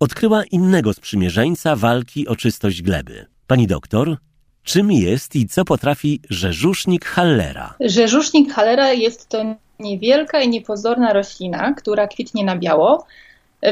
odkryła 0.00 0.44
innego 0.44 0.92
sprzymierzeńca 0.92 1.76
walki 1.76 2.28
o 2.28 2.36
czystość 2.36 2.82
gleby. 2.82 3.26
Pani 3.46 3.66
doktor, 3.66 4.16
czym 4.62 4.92
jest 4.92 5.36
i 5.36 5.46
co 5.46 5.64
potrafi 5.64 6.20
rzeżusznik 6.30 7.04
Hallera? 7.04 7.74
Rzeżusznik 7.80 8.52
Hallera 8.52 8.92
jest 8.92 9.28
to 9.28 9.56
niewielka 9.82 10.40
i 10.40 10.48
niepozorna 10.48 11.12
roślina, 11.12 11.74
która 11.74 12.06
kwitnie 12.06 12.44
na 12.44 12.56
biało. 12.56 13.06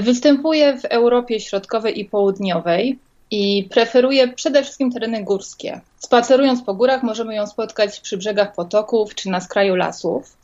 Występuje 0.00 0.78
w 0.78 0.84
Europie 0.84 1.40
Środkowej 1.40 2.00
i 2.00 2.04
Południowej 2.04 2.98
i 3.30 3.68
preferuje 3.70 4.28
przede 4.28 4.62
wszystkim 4.62 4.92
tereny 4.92 5.24
górskie. 5.24 5.80
Spacerując 5.98 6.62
po 6.62 6.74
górach 6.74 7.02
możemy 7.02 7.34
ją 7.34 7.46
spotkać 7.46 8.00
przy 8.00 8.16
brzegach 8.16 8.54
potoków 8.54 9.14
czy 9.14 9.30
na 9.30 9.40
skraju 9.40 9.74
lasów. 9.76 10.36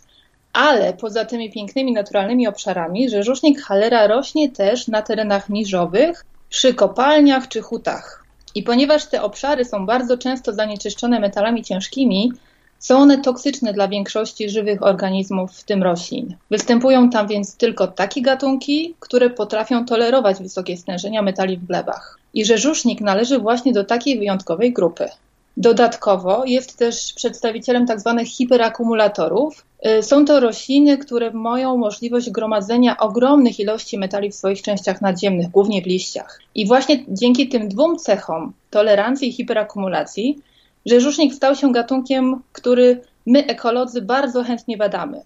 Ale 0.52 0.92
poza 0.92 1.24
tymi 1.24 1.50
pięknymi 1.50 1.92
naturalnymi 1.92 2.48
obszarami, 2.48 3.10
rzeżusznik 3.10 3.62
halera 3.62 4.06
rośnie 4.06 4.50
też 4.50 4.88
na 4.88 5.02
terenach 5.02 5.48
niżowych, 5.48 6.24
przy 6.48 6.74
kopalniach 6.74 7.48
czy 7.48 7.62
hutach. 7.62 8.24
I 8.54 8.62
ponieważ 8.62 9.06
te 9.06 9.22
obszary 9.22 9.64
są 9.64 9.86
bardzo 9.86 10.18
często 10.18 10.52
zanieczyszczone 10.52 11.20
metalami 11.20 11.64
ciężkimi, 11.64 12.32
są 12.78 12.98
one 12.98 13.18
toksyczne 13.18 13.72
dla 13.72 13.88
większości 13.88 14.50
żywych 14.50 14.82
organizmów, 14.82 15.52
w 15.52 15.64
tym 15.64 15.82
roślin. 15.82 16.36
Występują 16.50 17.10
tam 17.10 17.28
więc 17.28 17.56
tylko 17.56 17.86
takie 17.86 18.22
gatunki, 18.22 18.94
które 19.00 19.30
potrafią 19.30 19.84
tolerować 19.84 20.38
wysokie 20.38 20.76
stężenia 20.76 21.22
metali 21.22 21.56
w 21.56 21.64
glebach. 21.64 22.18
I 22.34 22.44
rzeżusznik 22.44 23.00
należy 23.00 23.38
właśnie 23.38 23.72
do 23.72 23.84
takiej 23.84 24.18
wyjątkowej 24.18 24.72
grupy. 24.72 25.08
Dodatkowo 25.56 26.44
jest 26.44 26.78
też 26.78 27.12
przedstawicielem 27.12 27.86
tzw. 27.86 28.14
Tak 28.18 28.26
hiperakumulatorów. 28.26 29.64
Y, 29.86 30.02
są 30.02 30.24
to 30.24 30.40
rośliny, 30.40 30.98
które 30.98 31.30
mają 31.30 31.76
możliwość 31.76 32.30
gromadzenia 32.30 32.96
ogromnych 32.96 33.60
ilości 33.60 33.98
metali 33.98 34.30
w 34.30 34.34
swoich 34.34 34.62
częściach 34.62 35.00
nadziemnych, 35.00 35.50
głównie 35.50 35.82
w 35.82 35.86
liściach. 35.86 36.40
I 36.54 36.66
właśnie 36.66 37.04
dzięki 37.08 37.48
tym 37.48 37.68
dwóm 37.68 37.96
cechom, 37.96 38.52
tolerancji 38.70 39.28
i 39.28 39.32
hiperakumulacji, 39.32 40.38
Rzeżusznik 40.86 41.34
stał 41.34 41.54
się 41.54 41.72
gatunkiem, 41.72 42.42
który 42.52 43.00
my, 43.26 43.46
ekolodzy, 43.46 44.02
bardzo 44.02 44.44
chętnie 44.44 44.76
badamy. 44.76 45.20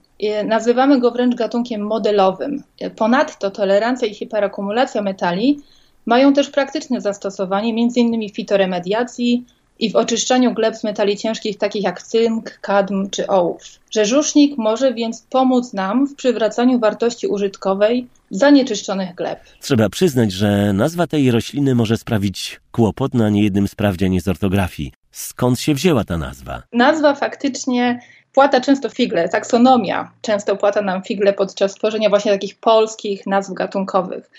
Nazywamy 0.44 1.00
go 1.00 1.10
wręcz 1.10 1.34
gatunkiem 1.34 1.80
modelowym. 1.80 2.62
Ponadto 2.96 3.50
tolerancja 3.50 4.08
i 4.08 4.14
hiperakumulacja 4.14 5.02
metali 5.02 5.58
mają 6.06 6.32
też 6.32 6.50
praktyczne 6.50 7.00
zastosowanie, 7.00 7.70
m.in. 7.70 8.28
w 8.28 8.36
fitoremediacji 8.36 9.44
i 9.78 9.90
w 9.90 9.96
oczyszczaniu 9.96 10.54
gleb 10.54 10.76
z 10.76 10.84
metali 10.84 11.16
ciężkich, 11.16 11.58
takich 11.58 11.82
jak 11.82 12.02
cynk, 12.02 12.58
kadm 12.60 13.10
czy 13.10 13.26
ołów. 13.26 13.62
Rzeżusznik 13.90 14.58
może 14.58 14.94
więc 14.94 15.26
pomóc 15.30 15.72
nam 15.72 16.06
w 16.06 16.14
przywracaniu 16.14 16.78
wartości 16.78 17.26
użytkowej 17.26 18.06
zanieczyszczonych 18.30 19.14
gleb. 19.14 19.40
Trzeba 19.60 19.88
przyznać, 19.88 20.32
że 20.32 20.72
nazwa 20.72 21.06
tej 21.06 21.30
rośliny 21.30 21.74
może 21.74 21.96
sprawić 21.96 22.60
kłopot 22.72 23.14
na 23.14 23.30
niejednym 23.30 23.68
sprawdzianie 23.68 24.20
z 24.20 24.28
ortografii. 24.28 24.92
Skąd 25.10 25.60
się 25.60 25.74
wzięła 25.74 26.04
ta 26.04 26.16
nazwa? 26.16 26.62
Nazwa 26.72 27.14
faktycznie 27.14 28.00
płata 28.32 28.60
często 28.60 28.88
figle, 28.88 29.28
taksonomia 29.28 30.10
często 30.22 30.56
płata 30.56 30.82
nam 30.82 31.02
figle 31.02 31.32
podczas 31.32 31.74
tworzenia 31.74 32.08
właśnie 32.08 32.32
takich 32.32 32.58
polskich 32.58 33.26
nazw 33.26 33.52
gatunkowych. 33.52 34.30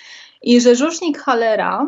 I 0.42 0.62
rzeżusznik 0.62 1.20
halera 1.20 1.88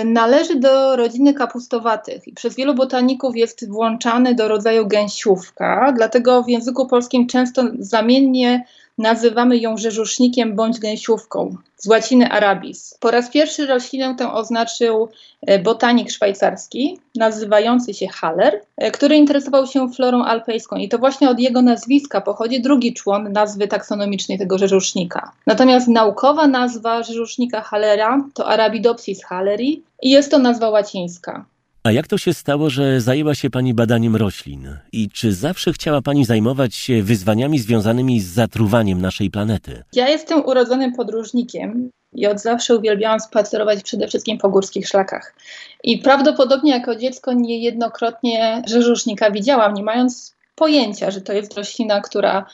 y, 0.00 0.04
należy 0.04 0.56
do 0.60 0.96
rodziny 0.96 1.34
kapustowatych 1.34 2.28
i 2.28 2.32
przez 2.32 2.56
wielu 2.56 2.74
botaników 2.74 3.36
jest 3.36 3.68
włączany 3.68 4.34
do 4.34 4.48
rodzaju 4.48 4.86
gęsiówka, 4.86 5.92
dlatego 5.96 6.42
w 6.42 6.48
języku 6.48 6.86
polskim 6.86 7.26
często 7.26 7.62
zamiennie 7.78 8.64
nazywamy 8.98 9.58
ją 9.58 9.76
rzeżusznikiem 9.76 10.56
bądź 10.56 10.78
gęsiówką 10.78 11.56
z 11.76 11.86
łaciny 11.86 12.30
arabis. 12.30 12.96
Po 13.00 13.10
raz 13.10 13.30
pierwszy 13.30 13.66
roślinę 13.66 14.14
tę 14.18 14.32
oznaczył 14.32 15.08
e, 15.46 15.58
botanik 15.58 16.10
szwajcarski 16.10 16.98
nazywający 17.14 17.94
się 17.94 18.08
Haller, 18.08 18.60
e, 18.76 18.90
który 18.90 19.16
interesował 19.16 19.66
się 19.66 19.88
florą 19.88 20.24
alpejską 20.24 20.76
i 20.76 20.88
to 20.88 20.98
właśnie 20.98 21.30
od 21.30 21.40
jego 21.40 21.62
nazwiska 21.62 22.20
pochodzi 22.20 22.60
drugi 22.60 22.94
człon 22.94 23.32
nazwy 23.32 23.68
taksonomicznej 23.68 24.38
tego 24.38 24.58
rzeżusznika. 24.58 25.32
Natomiast 25.46 25.88
naukowa 25.88 26.46
nazwa 26.46 27.02
rzeżusznika 27.02 27.60
Hallera 27.60 28.24
to 28.34 28.46
Arabidopsis 28.46 29.24
halleri 29.24 29.82
i 30.02 30.10
jest 30.10 30.30
to 30.30 30.38
nazwa 30.38 30.68
łacińska. 30.68 31.44
A 31.86 31.92
jak 31.92 32.06
to 32.06 32.18
się 32.18 32.34
stało, 32.34 32.70
że 32.70 33.00
zajęła 33.00 33.34
się 33.34 33.50
Pani 33.50 33.74
badaniem 33.74 34.16
roślin? 34.16 34.76
I 34.92 35.08
czy 35.08 35.32
zawsze 35.32 35.72
chciała 35.72 36.02
Pani 36.02 36.24
zajmować 36.24 36.74
się 36.74 37.02
wyzwaniami 37.02 37.58
związanymi 37.58 38.20
z 38.20 38.26
zatruwaniem 38.26 39.00
naszej 39.00 39.30
planety? 39.30 39.82
Ja 39.92 40.08
jestem 40.08 40.46
urodzonym 40.46 40.92
podróżnikiem 40.92 41.90
i 42.12 42.26
od 42.26 42.40
zawsze 42.40 42.76
uwielbiałam 42.76 43.20
spacerować 43.20 43.82
przede 43.82 44.08
wszystkim 44.08 44.38
po 44.38 44.48
górskich 44.48 44.88
szlakach. 44.88 45.34
I 45.82 45.98
prawdopodobnie 45.98 46.72
jako 46.72 46.96
dziecko 46.96 47.32
niejednokrotnie 47.32 48.62
rzeżusznika 48.66 49.30
widziałam, 49.30 49.74
nie 49.74 49.82
mając 49.82 50.34
pojęcia, 50.54 51.10
że 51.10 51.20
to 51.20 51.32
jest 51.32 51.54
roślina, 51.54 52.00
która, 52.00 52.46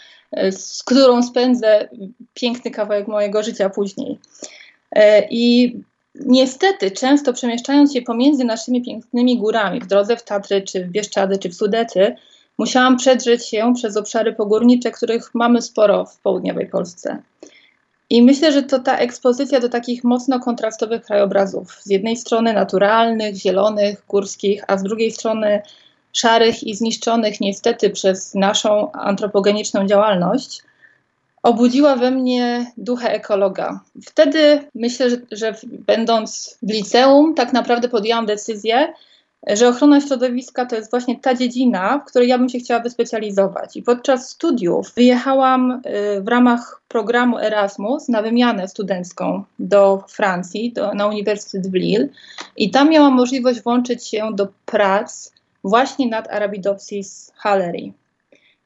z 0.51 0.83
którą 0.83 1.23
spędzę 1.23 1.89
piękny 2.35 2.71
kawałek 2.71 3.09
mojego 3.09 3.43
życia 3.43 3.71
później. 3.71 4.19
E, 4.93 5.29
I 5.31 5.75
Niestety, 6.15 6.91
często 6.91 7.33
przemieszczając 7.33 7.93
się 7.93 8.03
pomiędzy 8.03 8.45
naszymi 8.45 8.83
pięknymi 8.83 9.39
górami, 9.39 9.81
w 9.81 9.87
drodze 9.87 10.17
w 10.17 10.25
Tatry, 10.25 10.63
czy 10.63 10.85
w 10.85 10.89
Bieszczady, 10.91 11.39
czy 11.39 11.49
w 11.49 11.55
Sudety, 11.55 12.17
musiałam 12.59 12.97
przedrzeć 12.97 13.47
się 13.47 13.73
przez 13.75 13.97
obszary 13.97 14.33
pogórnicze, 14.33 14.91
których 14.91 15.35
mamy 15.35 15.63
sporo 15.63 16.05
w 16.05 16.21
południowej 16.21 16.67
Polsce. 16.67 17.23
I 18.11 18.23
myślę, 18.23 18.53
że 18.53 18.63
to 18.63 18.79
ta 18.79 18.99
ekspozycja 18.99 19.61
do 19.61 19.69
takich 19.69 20.05
mocno 20.05 20.41
kontrastowych 20.41 21.03
krajobrazów, 21.03 21.73
z 21.83 21.91
jednej 21.91 22.17
strony 22.17 22.53
naturalnych, 22.53 23.37
zielonych, 23.37 24.05
górskich, 24.09 24.65
a 24.67 24.79
z 24.79 24.83
drugiej 24.83 25.11
strony 25.11 25.63
szarych 26.13 26.63
i 26.63 26.75
zniszczonych 26.75 27.41
niestety 27.41 27.91
przez 27.91 28.35
naszą 28.35 28.93
antropogeniczną 28.93 29.87
działalność, 29.87 30.63
obudziła 31.43 31.97
we 31.97 32.11
mnie 32.11 32.73
ducha 32.77 33.09
ekologa. 33.09 33.81
Wtedy 34.07 34.61
myślę, 34.75 35.11
że, 35.11 35.17
że 35.33 35.55
będąc 35.71 36.59
w 36.63 36.73
liceum, 36.73 37.35
tak 37.35 37.53
naprawdę 37.53 37.89
podjęłam 37.89 38.27
decyzję, 38.27 38.93
że 39.47 39.69
ochrona 39.69 40.01
środowiska 40.01 40.67
to 40.67 40.77
jest 40.77 40.91
właśnie 40.91 41.19
ta 41.19 41.35
dziedzina, 41.35 41.99
w 41.99 42.11
której 42.11 42.29
ja 42.29 42.39
bym 42.39 42.49
się 42.49 42.59
chciała 42.59 42.81
wyspecjalizować. 42.81 43.77
I 43.77 43.83
podczas 43.83 44.31
studiów 44.31 44.93
wyjechałam 44.95 45.71
y, 45.71 46.21
w 46.21 46.29
ramach 46.29 46.83
programu 46.89 47.39
Erasmus 47.39 48.09
na 48.09 48.23
wymianę 48.23 48.69
studencką 48.69 49.45
do 49.59 50.05
Francji, 50.09 50.73
do, 50.73 50.95
na 50.95 51.07
Uniwersytet 51.07 51.71
w 51.71 51.75
Lille 51.75 52.09
i 52.57 52.71
tam 52.71 52.91
miałam 52.91 53.15
możliwość 53.15 53.63
włączyć 53.63 54.07
się 54.07 54.31
do 54.35 54.49
prac 54.67 55.33
właśnie 55.65 56.09
nad 56.09 56.29
Arabidopsis 56.29 57.33
halleri. 57.37 57.93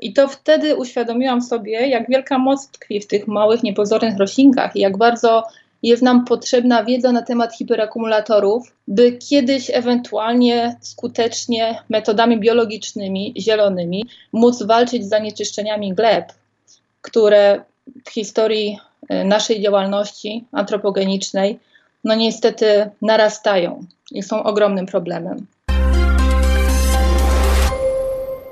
I 0.04 0.12
to 0.12 0.28
wtedy 0.28 0.76
uświadomiłam 0.76 1.42
sobie, 1.42 1.88
jak 1.88 2.08
wielka 2.08 2.38
moc 2.38 2.68
tkwi 2.68 3.00
w 3.00 3.06
tych 3.06 3.28
małych, 3.28 3.62
niepozornych 3.62 4.18
roślinkach 4.18 4.76
i 4.76 4.80
jak 4.80 4.98
bardzo 4.98 5.44
jest 5.82 6.02
nam 6.02 6.24
potrzebna 6.24 6.84
wiedza 6.84 7.12
na 7.12 7.22
temat 7.22 7.56
hiperakumulatorów, 7.56 8.76
by 8.88 9.12
kiedyś 9.12 9.70
ewentualnie 9.70 10.76
skutecznie 10.80 11.82
metodami 11.88 12.40
biologicznymi, 12.40 13.34
zielonymi, 13.38 14.06
móc 14.32 14.62
walczyć 14.62 15.04
z 15.04 15.08
zanieczyszczeniami 15.08 15.94
gleb, 15.94 16.32
które 17.02 17.64
w 18.04 18.10
historii 18.10 18.78
e, 19.08 19.24
naszej 19.24 19.62
działalności 19.62 20.44
antropogenicznej, 20.52 21.58
no 22.04 22.14
niestety 22.14 22.90
narastają 23.02 23.86
i 24.10 24.22
są 24.22 24.42
ogromnym 24.42 24.86
problemem. 24.86 25.46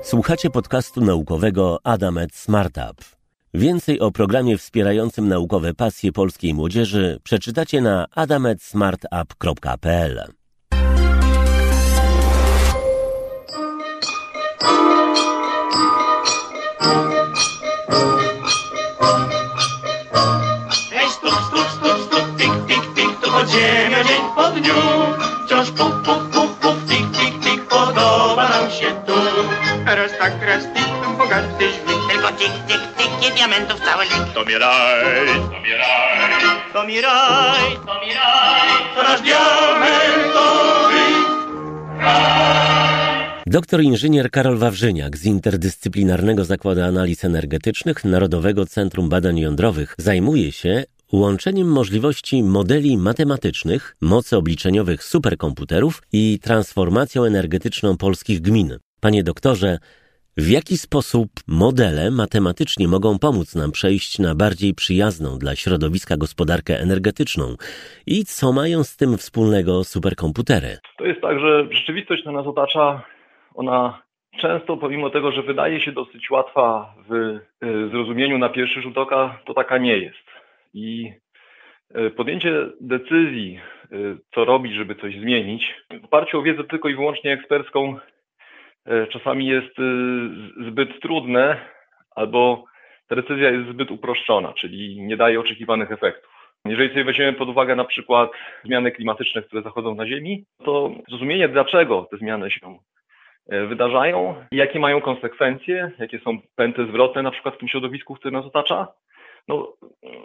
Słuchacie 0.03 0.49
podcastu 0.49 1.01
naukowego 1.01 1.79
Adamet 1.83 2.35
Smartup. 2.35 3.05
Więcej 3.53 3.99
o 3.99 4.11
programie 4.11 4.57
wspierającym 4.57 5.27
naukowe 5.27 5.73
pasje 5.73 6.11
polskiej 6.11 6.53
młodzieży 6.53 7.19
przeczytacie 7.23 7.81
na 7.81 8.07
adametsmartup.pl. 8.15 10.33
Dzień 24.07 24.21
po 24.35 24.51
dniu. 24.51 24.73
Wciąż 25.45 25.71
puk, 25.71 25.92
tak, 30.23 30.43
raz 30.47 30.63
tik, 30.73 31.17
bogaty 31.17 31.65
śmig. 31.75 31.99
Tylko 32.11 32.27
tik, 32.39 32.53
tik, 32.67 32.81
tik 32.97 33.11
i 33.27 33.35
diamentów 33.35 33.79
cały 33.79 34.03
lik. 34.03 34.33
To 34.33 34.45
mi 34.45 34.55
raj, 34.57 35.27
to 35.53 35.59
mi 35.63 35.71
raj, 35.81 36.43
to 36.73 36.83
mi 36.87 37.01
raj, 37.01 37.61
to 37.87 37.93
mi 38.01 38.11
raj, 38.19 38.69
to 38.95 39.03
nasz 39.03 39.21
diamentowy 39.21 41.03
Doktor 43.45 43.81
inżynier 43.81 44.31
Karol 44.31 44.57
Wawrzyniak 44.57 45.17
z 45.17 45.25
Interdyscyplinarnego 45.25 46.45
Zakładu 46.45 46.81
Analiz 46.81 47.25
Energetycznych 47.25 48.05
Narodowego 48.05 48.65
Centrum 48.65 49.09
Badań 49.09 49.39
Jądrowych 49.39 49.95
zajmuje 49.97 50.51
się 50.51 50.83
łączeniem 51.11 51.67
możliwości 51.67 52.43
modeli 52.43 52.97
matematycznych, 52.97 53.95
mocy 54.01 54.37
obliczeniowych 54.37 55.03
superkomputerów 55.03 56.01
i 56.11 56.39
transformacją 56.41 57.23
energetyczną 57.23 57.97
polskich 57.97 58.41
gmin. 58.41 58.77
Panie 58.99 59.23
doktorze, 59.23 59.79
w 60.37 60.49
jaki 60.49 60.77
sposób 60.77 61.29
modele 61.47 62.11
matematycznie 62.11 62.87
mogą 62.87 63.19
pomóc 63.19 63.55
nam 63.55 63.71
przejść 63.71 64.19
na 64.19 64.35
bardziej 64.35 64.73
przyjazną 64.73 65.37
dla 65.39 65.55
środowiska 65.55 66.17
gospodarkę 66.17 66.79
energetyczną 66.79 67.45
i 68.07 68.25
co 68.25 68.53
mają 68.53 68.83
z 68.83 68.97
tym 68.97 69.17
wspólnego 69.17 69.83
superkomputery? 69.83 70.77
To 70.97 71.05
jest 71.05 71.21
tak, 71.21 71.39
że 71.39 71.67
rzeczywistość, 71.71 72.21
która 72.21 72.37
nas 72.37 72.47
otacza, 72.47 73.01
ona 73.55 74.01
często, 74.41 74.77
pomimo 74.77 75.09
tego, 75.09 75.31
że 75.31 75.43
wydaje 75.43 75.81
się 75.81 75.91
dosyć 75.91 76.31
łatwa 76.31 76.95
w 77.09 77.13
y, 77.13 77.89
zrozumieniu 77.89 78.37
na 78.37 78.49
pierwszy 78.49 78.81
rzut 78.81 78.97
oka, 78.97 79.39
to 79.45 79.53
taka 79.53 79.77
nie 79.77 79.97
jest. 79.97 80.25
I 80.73 81.13
y, 81.97 82.11
podjęcie 82.11 82.53
decyzji, 82.81 83.59
y, 83.91 84.17
co 84.35 84.45
robić, 84.45 84.73
żeby 84.73 84.95
coś 84.95 85.15
zmienić, 85.15 85.75
w 86.01 86.05
oparciu 86.05 86.39
o 86.39 86.43
wiedzę 86.43 86.63
tylko 86.63 86.89
i 86.89 86.95
wyłącznie 86.95 87.33
ekspercką, 87.33 87.99
czasami 89.11 89.47
jest 89.47 89.75
zbyt 90.67 91.01
trudne, 91.01 91.57
albo 92.15 92.63
ta 93.07 93.15
decyzja 93.15 93.49
jest 93.49 93.69
zbyt 93.69 93.91
uproszczona, 93.91 94.53
czyli 94.53 95.01
nie 95.01 95.17
daje 95.17 95.39
oczekiwanych 95.39 95.91
efektów. 95.91 96.33
Jeżeli 96.65 96.89
sobie 96.89 97.03
weźmiemy 97.03 97.33
pod 97.33 97.49
uwagę 97.49 97.75
na 97.75 97.85
przykład 97.85 98.31
zmiany 98.63 98.91
klimatyczne, 98.91 99.41
które 99.41 99.61
zachodzą 99.61 99.95
na 99.95 100.07
Ziemi, 100.07 100.45
to 100.65 100.91
zrozumienie, 101.09 101.49
dlaczego 101.49 102.07
te 102.11 102.17
zmiany 102.17 102.51
się 102.51 102.77
wydarzają, 103.47 104.35
jakie 104.51 104.79
mają 104.79 105.01
konsekwencje, 105.01 105.91
jakie 105.99 106.19
są 106.19 106.37
pęty 106.55 106.85
zwrotne 106.85 107.21
na 107.23 107.31
przykład 107.31 107.55
w 107.55 107.57
tym 107.57 107.67
środowisku, 107.67 108.15
które 108.15 108.31
nas 108.31 108.45
otacza, 108.45 108.87
no, 109.47 109.73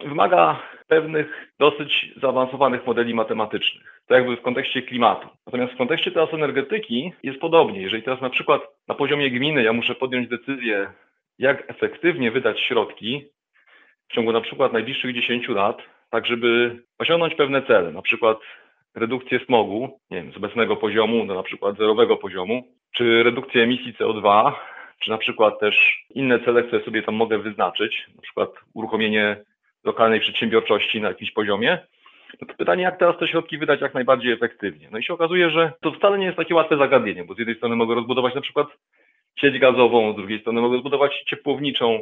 wymaga 0.04 0.62
pewnych 0.88 1.54
dosyć 1.58 2.12
zaawansowanych 2.22 2.86
modeli 2.86 3.14
matematycznych. 3.14 4.02
To 4.06 4.14
jakby 4.14 4.36
w 4.36 4.42
kontekście 4.42 4.82
klimatu. 4.82 5.28
Natomiast 5.46 5.72
w 5.72 5.76
kontekście 5.76 6.10
teraz 6.10 6.34
energetyki 6.34 7.12
jest 7.22 7.40
podobnie. 7.40 7.82
Jeżeli 7.82 8.02
teraz 8.02 8.20
na 8.20 8.30
przykład 8.30 8.62
na 8.88 8.94
poziomie 8.94 9.30
gminy 9.30 9.62
ja 9.62 9.72
muszę 9.72 9.94
podjąć 9.94 10.28
decyzję, 10.28 10.92
jak 11.38 11.70
efektywnie 11.70 12.30
wydać 12.30 12.60
środki 12.60 13.24
w 14.08 14.14
ciągu 14.14 14.32
na 14.32 14.40
przykład 14.40 14.72
najbliższych 14.72 15.14
10 15.14 15.48
lat, 15.48 15.78
tak 16.10 16.26
żeby 16.26 16.82
osiągnąć 16.98 17.34
pewne 17.34 17.62
cele, 17.62 17.92
na 17.92 18.02
przykład 18.02 18.38
redukcję 18.94 19.40
smogu, 19.46 20.00
nie 20.10 20.22
wiem, 20.22 20.32
z 20.32 20.36
obecnego 20.36 20.76
poziomu 20.76 21.26
do 21.26 21.34
na 21.34 21.42
przykład 21.42 21.76
zerowego 21.76 22.16
poziomu, 22.16 22.62
czy 22.96 23.22
redukcję 23.22 23.62
emisji 23.62 23.94
CO2, 23.94 24.52
czy 24.98 25.10
na 25.10 25.18
przykład 25.18 25.60
też 25.60 26.04
inne 26.14 26.40
cele, 26.40 26.62
które 26.62 26.84
sobie 26.84 27.02
tam 27.02 27.14
mogę 27.14 27.38
wyznaczyć, 27.38 28.06
na 28.16 28.22
przykład 28.22 28.50
uruchomienie 28.74 29.36
lokalnej 29.84 30.20
przedsiębiorczości 30.20 31.00
na 31.00 31.08
jakimś 31.08 31.30
poziomie, 31.30 31.78
no 32.40 32.48
to 32.48 32.54
pytanie, 32.54 32.82
jak 32.82 32.98
teraz 32.98 33.18
te 33.18 33.28
środki 33.28 33.58
wydać 33.58 33.80
jak 33.80 33.94
najbardziej 33.94 34.32
efektywnie. 34.32 34.88
No 34.92 34.98
i 34.98 35.04
się 35.04 35.14
okazuje, 35.14 35.50
że 35.50 35.72
to 35.80 35.92
wcale 35.92 36.18
nie 36.18 36.24
jest 36.24 36.36
takie 36.36 36.54
łatwe 36.54 36.76
zagadnienie, 36.76 37.24
bo 37.24 37.34
z 37.34 37.38
jednej 37.38 37.56
strony 37.56 37.76
mogę 37.76 37.94
rozbudować 37.94 38.34
na 38.34 38.40
przykład 38.40 38.68
sieć 39.40 39.58
gazową, 39.58 40.12
z 40.12 40.16
drugiej 40.16 40.40
strony 40.40 40.60
mogę 40.60 40.78
zbudować 40.78 41.24
ciepłowniczą, 41.26 42.00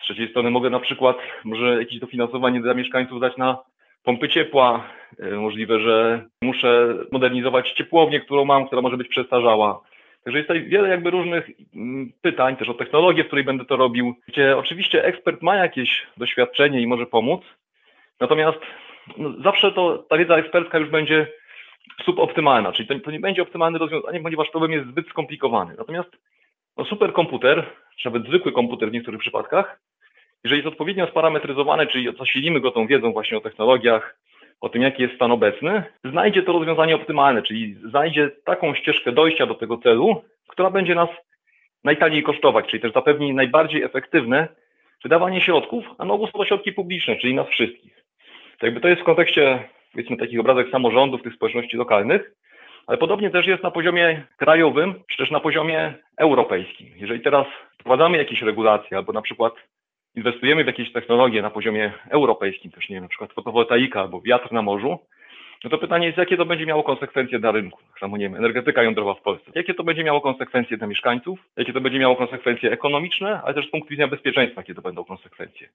z 0.00 0.04
trzeciej 0.04 0.30
strony 0.30 0.50
mogę 0.50 0.70
na 0.70 0.80
przykład 0.80 1.16
może 1.44 1.78
jakieś 1.78 1.98
dofinansowanie 1.98 2.60
dla 2.60 2.74
mieszkańców 2.74 3.20
dać 3.20 3.36
na 3.36 3.58
pompy 4.04 4.28
ciepła. 4.28 4.84
E, 5.18 5.30
możliwe, 5.30 5.80
że 5.80 6.24
muszę 6.42 6.94
modernizować 7.12 7.72
ciepłownię, 7.72 8.20
którą 8.20 8.44
mam, 8.44 8.66
która 8.66 8.82
może 8.82 8.96
być 8.96 9.08
przestarzała. 9.08 9.80
Także 10.24 10.38
jest 10.38 10.48
tutaj 10.48 10.64
wiele 10.64 10.88
jakby 10.88 11.10
różnych 11.10 11.50
mm, 11.74 12.12
pytań, 12.22 12.56
też 12.56 12.68
o 12.68 12.74
technologię, 12.74 13.24
w 13.24 13.26
której 13.26 13.44
będę 13.44 13.64
to 13.64 13.76
robił, 13.76 14.14
gdzie 14.28 14.56
oczywiście 14.56 15.04
ekspert 15.04 15.42
ma 15.42 15.56
jakieś 15.56 16.06
doświadczenie 16.16 16.80
i 16.80 16.86
może 16.86 17.06
pomóc, 17.06 17.40
natomiast 18.20 18.58
no, 19.16 19.32
zawsze 19.42 19.72
to 19.72 19.98
ta 19.98 20.18
wiedza 20.18 20.36
ekspercka 20.36 20.78
już 20.78 20.90
będzie 20.90 21.26
suboptymalna, 22.04 22.72
czyli 22.72 22.88
to, 22.88 23.00
to 23.00 23.10
nie 23.10 23.20
będzie 23.20 23.42
optymalne 23.42 23.78
rozwiązanie, 23.78 24.20
ponieważ 24.20 24.50
problem 24.50 24.72
jest 24.72 24.88
zbyt 24.88 25.08
skomplikowany. 25.08 25.74
Natomiast 25.78 26.10
no, 26.76 26.84
superkomputer, 26.84 27.66
czy 27.96 28.08
nawet 28.08 28.26
zwykły 28.26 28.52
komputer 28.52 28.90
w 28.90 28.92
niektórych 28.92 29.20
przypadkach, 29.20 29.80
jeżeli 30.44 30.62
jest 30.62 30.72
odpowiednio 30.72 31.06
sparametryzowany, 31.06 31.86
czyli 31.86 32.16
zasilimy 32.18 32.60
go 32.60 32.70
tą 32.70 32.86
wiedzą 32.86 33.12
właśnie 33.12 33.38
o 33.38 33.40
technologiach, 33.40 34.18
o 34.60 34.68
tym, 34.68 34.82
jaki 34.82 35.02
jest 35.02 35.14
stan 35.14 35.32
obecny, 35.32 35.82
znajdzie 36.04 36.42
to 36.42 36.52
rozwiązanie 36.52 36.94
optymalne, 36.94 37.42
czyli 37.42 37.74
znajdzie 37.74 38.30
taką 38.44 38.74
ścieżkę 38.74 39.12
dojścia 39.12 39.46
do 39.46 39.54
tego 39.54 39.78
celu, 39.78 40.22
która 40.48 40.70
będzie 40.70 40.94
nas 40.94 41.08
najtaniej 41.84 42.22
kosztować, 42.22 42.66
czyli 42.66 42.82
też 42.82 42.92
zapewni 42.92 43.34
najbardziej 43.34 43.82
efektywne 43.82 44.48
wydawanie 45.02 45.40
środków, 45.40 45.84
a 45.98 46.04
na 46.04 46.14
ogół 46.14 46.26
są 46.26 46.32
to 46.32 46.44
środki 46.44 46.72
publiczne, 46.72 47.16
czyli 47.16 47.34
nas 47.34 47.48
wszystkich. 47.48 48.04
To 48.58 48.66
jakby 48.66 48.80
to 48.80 48.88
jest 48.88 49.00
w 49.00 49.04
kontekście, 49.04 49.68
powiedzmy, 49.92 50.16
takich 50.16 50.40
obrazek 50.40 50.70
samorządów, 50.70 51.22
tych 51.22 51.34
społeczności 51.34 51.76
lokalnych, 51.76 52.32
ale 52.86 52.98
podobnie 52.98 53.30
też 53.30 53.46
jest 53.46 53.62
na 53.62 53.70
poziomie 53.70 54.22
krajowym, 54.36 54.94
czy 55.10 55.16
też 55.16 55.30
na 55.30 55.40
poziomie 55.40 55.94
europejskim. 56.16 56.86
Jeżeli 56.96 57.20
teraz 57.20 57.46
wprowadzamy 57.80 58.18
jakieś 58.18 58.42
regulacje, 58.42 58.96
albo 58.96 59.12
na 59.12 59.22
przykład 59.22 59.54
inwestujemy 60.18 60.64
w 60.64 60.66
jakieś 60.66 60.92
technologie 60.92 61.42
na 61.42 61.50
poziomie 61.50 61.92
europejskim, 62.10 62.70
też 62.70 62.88
nie 62.88 62.96
wiem, 62.96 63.02
na 63.02 63.08
przykład 63.08 63.32
fotowoltaika 63.32 64.00
albo 64.00 64.20
wiatr 64.20 64.52
na 64.52 64.62
morzu, 64.62 64.98
no 65.64 65.70
to 65.70 65.78
pytanie 65.78 66.06
jest, 66.06 66.18
jakie 66.18 66.36
to 66.36 66.44
będzie 66.44 66.66
miało 66.66 66.82
konsekwencje 66.82 67.38
dla 67.38 67.50
rynku, 67.50 67.80
tak 67.90 67.98
samo 68.00 68.16
nie 68.16 68.24
wiem, 68.24 68.34
energetyka 68.34 68.82
jądrowa 68.82 69.14
w 69.14 69.22
Polsce, 69.22 69.50
jakie 69.54 69.74
to 69.74 69.84
będzie 69.84 70.04
miało 70.04 70.20
konsekwencje 70.20 70.76
dla 70.76 70.86
mieszkańców, 70.86 71.38
jakie 71.56 71.72
to 71.72 71.80
będzie 71.80 71.98
miało 71.98 72.16
konsekwencje 72.16 72.72
ekonomiczne, 72.72 73.40
ale 73.44 73.54
też 73.54 73.66
z 73.68 73.70
punktu 73.70 73.90
widzenia 73.90 74.08
bezpieczeństwa, 74.08 74.60
jakie 74.60 74.74
to 74.74 74.82
będą 74.82 75.04
konsekwencje. 75.04 75.68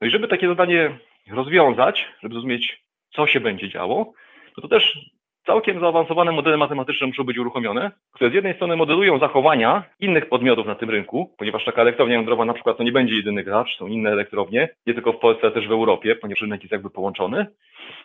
No 0.00 0.06
i 0.06 0.10
żeby 0.10 0.28
takie 0.28 0.48
zadanie 0.48 0.98
rozwiązać, 1.30 2.06
żeby 2.22 2.34
zrozumieć, 2.34 2.82
co 3.10 3.26
się 3.26 3.40
będzie 3.40 3.68
działo, 3.68 4.12
to 4.54 4.60
to 4.60 4.68
też 4.68 4.98
całkiem 5.46 5.80
zaawansowane 5.80 6.32
modele 6.32 6.56
matematyczne 6.56 7.06
muszą 7.06 7.24
być 7.24 7.38
uruchomione, 7.38 7.90
które 8.12 8.30
z 8.30 8.34
jednej 8.34 8.54
strony 8.54 8.76
modelują 8.76 9.18
zachowania 9.18 9.84
innych 10.00 10.28
podmiotów 10.28 10.66
na 10.66 10.74
tym 10.74 10.90
rynku, 10.90 11.34
ponieważ 11.38 11.64
taka 11.64 11.82
elektrownia 11.82 12.14
jądrowa 12.14 12.44
na 12.44 12.54
przykład 12.54 12.76
to 12.76 12.82
nie 12.82 12.92
będzie 12.92 13.14
jedyny 13.14 13.44
gracz, 13.44 13.76
są 13.78 13.86
inne 13.86 14.10
elektrownie, 14.10 14.68
nie 14.86 14.94
tylko 14.94 15.12
w 15.12 15.18
Polsce, 15.18 15.42
ale 15.42 15.52
też 15.52 15.68
w 15.68 15.72
Europie, 15.72 16.16
ponieważ 16.16 16.40
rynek 16.40 16.60
jest 16.60 16.72
jakby 16.72 16.90
połączony. 16.90 17.46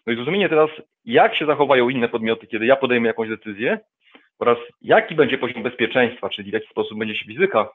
No 0.07 0.13
i 0.13 0.15
zrozumienie 0.15 0.49
teraz, 0.49 0.69
jak 1.05 1.35
się 1.35 1.45
zachowają 1.45 1.89
inne 1.89 2.09
podmioty, 2.09 2.47
kiedy 2.47 2.65
ja 2.65 2.75
podejmę 2.75 3.07
jakąś 3.07 3.29
decyzję 3.29 3.79
oraz 4.39 4.57
jaki 4.81 5.15
będzie 5.15 5.37
poziom 5.37 5.63
bezpieczeństwa, 5.63 6.29
czyli 6.29 6.51
w 6.51 6.53
jaki 6.53 6.67
sposób 6.67 6.99
będzie 6.99 7.15
się 7.15 7.25
fizyka, 7.25 7.69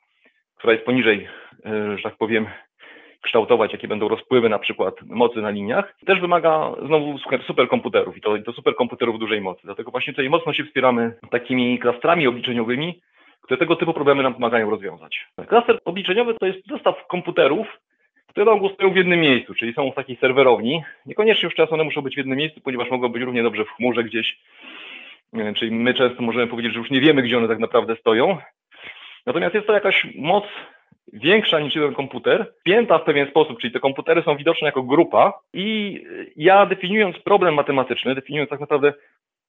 która 0.59 0.73
jest 0.73 0.85
poniżej, 0.85 1.29
e, 1.67 1.97
że 1.97 2.03
tak 2.03 2.17
powiem, 2.17 2.47
kształtować, 3.23 3.73
jakie 3.73 3.89
będą 3.89 4.09
rozpływy 4.09 4.49
na 4.49 4.59
przykład 4.59 4.95
mocy 5.03 5.41
na 5.41 5.51
liniach, 5.51 5.97
też 6.07 6.21
wymaga 6.21 6.73
znowu 6.87 7.19
superkomputerów 7.47 8.17
i 8.17 8.21
to, 8.21 8.39
to 8.39 8.53
superkomputerów 8.53 9.19
dużej 9.19 9.41
mocy. 9.41 9.61
Dlatego 9.65 9.91
właśnie 9.91 10.13
tutaj 10.13 10.31
mocno 10.31 10.53
się 10.53 10.65
wspieramy 10.65 11.15
takimi 11.31 11.79
klastrami 11.79 12.27
obliczeniowymi, 12.27 13.01
które 13.43 13.59
tego 13.59 13.77
typu 13.77 13.95
problemy 13.95 14.23
nam 14.23 14.35
pomagają 14.35 14.71
rozwiązać. 14.71 15.27
Klaster 15.49 15.79
obliczeniowy 15.85 16.35
to 16.35 16.47
jest 16.47 16.67
zestaw 16.67 17.07
komputerów, 17.07 17.67
które 18.29 18.47
na 18.47 18.69
stoją 18.69 18.93
w 18.93 18.97
jednym 18.97 19.21
miejscu, 19.21 19.55
czyli 19.55 19.75
są 19.75 19.91
w 19.91 19.95
takiej 19.95 20.17
serwerowni. 20.17 20.83
Niekoniecznie 21.07 21.47
już 21.47 21.55
czas 21.55 21.73
one 21.73 21.85
muszą 21.85 22.03
być 22.03 22.15
w 22.15 22.19
jednym 22.19 22.39
miejscu, 22.39 22.61
ponieważ 22.61 22.91
mogą 22.91 23.09
być 23.09 23.23
równie 23.23 23.43
dobrze 23.43 23.65
w 23.65 23.71
chmurze 23.71 24.05
gdzieś. 24.05 24.39
Czyli 25.57 25.73
my 25.73 25.95
często 25.95 26.23
możemy 26.23 26.47
powiedzieć, 26.47 26.73
że 26.73 26.79
już 26.79 26.91
nie 26.91 27.01
wiemy, 27.01 27.23
gdzie 27.23 27.39
one 27.39 27.49
tak 27.49 27.59
naprawdę 27.59 27.97
stoją. 27.97 28.39
Natomiast 29.27 29.55
jest 29.55 29.67
to 29.67 29.73
jakaś 29.73 30.07
moc 30.15 30.45
większa 31.13 31.61
niż 31.61 31.75
jeden 31.75 31.95
komputer, 31.95 32.53
pięta 32.65 32.99
w 32.99 33.05
pewien 33.05 33.29
sposób, 33.29 33.59
czyli 33.59 33.73
te 33.73 33.81
komputery 33.81 34.23
są 34.23 34.37
widoczne 34.37 34.67
jako 34.67 34.83
grupa 34.83 35.41
i 35.55 36.01
ja 36.37 36.67
definiując 36.67 37.19
problem 37.19 37.55
matematyczny, 37.55 38.15
definiując 38.15 38.51
tak 38.51 38.61
naprawdę, 38.61 38.93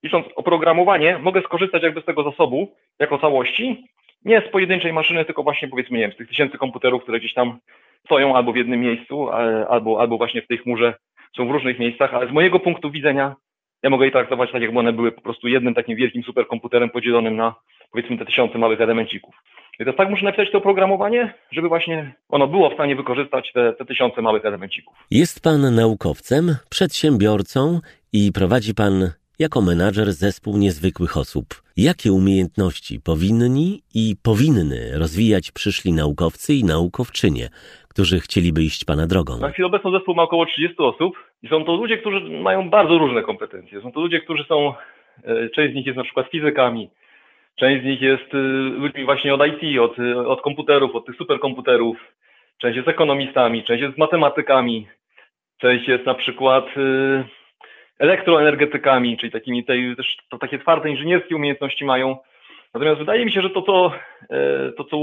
licząc 0.03 0.25
oprogramowanie, 0.35 1.17
mogę 1.17 1.41
skorzystać 1.41 1.83
jakby 1.83 2.01
z 2.01 2.05
tego 2.05 2.23
zasobu 2.23 2.75
jako 2.99 3.17
całości, 3.17 3.85
nie 4.25 4.41
z 4.41 4.51
pojedynczej 4.51 4.93
maszyny, 4.93 5.25
tylko 5.25 5.43
właśnie 5.43 5.67
powiedzmy, 5.67 5.97
nie 5.97 6.03
wiem, 6.03 6.13
z 6.13 6.17
tych 6.17 6.27
tysięcy 6.27 6.57
komputerów, 6.57 7.03
które 7.03 7.19
gdzieś 7.19 7.33
tam 7.33 7.59
stoją 8.05 8.35
albo 8.35 8.51
w 8.51 8.55
jednym 8.57 8.79
miejscu, 8.79 9.29
albo, 9.69 10.01
albo 10.01 10.17
właśnie 10.17 10.41
w 10.41 10.47
tej 10.47 10.57
chmurze 10.57 10.93
są 11.37 11.47
w 11.47 11.51
różnych 11.51 11.79
miejscach, 11.79 12.13
ale 12.13 12.27
z 12.27 12.31
mojego 12.31 12.59
punktu 12.59 12.91
widzenia 12.91 13.35
ja 13.83 13.89
mogę 13.89 14.05
je 14.05 14.11
traktować 14.11 14.51
tak, 14.51 14.61
jakby 14.61 14.79
one 14.79 14.93
były 14.93 15.11
po 15.11 15.21
prostu 15.21 15.47
jednym 15.47 15.73
takim 15.73 15.95
wielkim 15.95 16.23
superkomputerem 16.23 16.89
podzielonym 16.89 17.35
na 17.35 17.55
powiedzmy 17.91 18.17
te 18.17 18.25
tysiące 18.25 18.57
małych 18.57 18.81
elemencików. 18.81 19.35
I 19.79 19.85
to 19.85 19.93
tak 19.93 20.09
muszę 20.09 20.25
napisać 20.25 20.51
to 20.51 20.57
oprogramowanie, 20.57 21.33
żeby 21.51 21.67
właśnie 21.67 22.13
ono 22.29 22.47
było 22.47 22.69
w 22.69 22.73
stanie 22.73 22.95
wykorzystać 22.95 23.51
te, 23.53 23.73
te 23.73 23.85
tysiące 23.85 24.21
małych 24.21 24.45
elemencików. 24.45 24.97
Jest 25.11 25.43
pan 25.43 25.75
naukowcem, 25.75 26.55
przedsiębiorcą 26.69 27.79
i 28.13 28.31
prowadzi 28.31 28.73
pan 28.73 29.11
jako 29.39 29.61
menadżer 29.61 30.13
zespół 30.13 30.57
niezwykłych 30.57 31.17
osób. 31.17 31.45
Jakie 31.77 32.11
umiejętności 32.11 32.99
powinni 32.99 33.83
i 33.93 34.15
powinny 34.23 34.91
rozwijać 34.99 35.51
przyszli 35.51 35.93
naukowcy 35.93 36.53
i 36.53 36.63
naukowczynie, 36.63 37.49
którzy 37.97 38.19
chcieliby 38.19 38.62
iść 38.62 38.86
Pana 38.86 39.07
drogą? 39.07 39.39
Na 39.39 39.51
chwilę 39.51 39.67
obecną 39.67 39.91
zespół 39.91 40.15
ma 40.15 40.23
około 40.23 40.45
30 40.45 40.75
osób 40.77 41.13
i 41.43 41.47
są 41.47 41.65
to 41.65 41.75
ludzie, 41.75 41.97
którzy 41.97 42.19
mają 42.29 42.69
bardzo 42.69 42.97
różne 42.97 43.21
kompetencje. 43.21 43.81
Są 43.81 43.91
to 43.91 43.99
ludzie, 43.99 44.19
którzy 44.19 44.43
są, 44.43 44.73
e, 45.23 45.49
część 45.49 45.73
z 45.73 45.75
nich 45.75 45.86
jest 45.86 45.97
na 45.97 46.03
przykład 46.03 46.27
fizykami, 46.27 46.89
Część 47.60 47.81
z 47.81 47.86
nich 47.86 48.01
jest 48.01 48.33
y, 48.33 48.38
ludźmi 48.83 49.05
właśnie 49.05 49.33
od 49.33 49.41
IT, 49.47 49.79
od, 49.79 49.99
od 50.27 50.41
komputerów, 50.41 50.95
od 50.95 51.05
tych 51.05 51.15
superkomputerów. 51.15 51.97
Część 52.57 52.75
jest 52.75 52.88
ekonomistami, 52.88 53.63
część 53.63 53.81
jest 53.83 53.97
matematykami, 53.97 54.88
część 55.62 55.88
jest 55.88 56.05
na 56.05 56.13
przykład 56.13 56.65
y, 56.77 57.23
elektroenergetykami, 57.99 59.17
czyli 59.17 59.31
takimi 59.31 59.65
tej, 59.65 59.95
też 59.95 60.17
takie 60.39 60.60
twarde 60.60 60.89
inżynierskie 60.89 61.36
umiejętności 61.36 61.86
mają. 61.86 62.17
Natomiast 62.77 62.99
wydaje 62.99 63.25
mi 63.25 63.31
się, 63.31 63.41
że 63.41 63.49
to, 63.49 63.61
to, 63.61 63.91
e, 64.29 64.71
to 64.71 64.83
co 64.83 64.97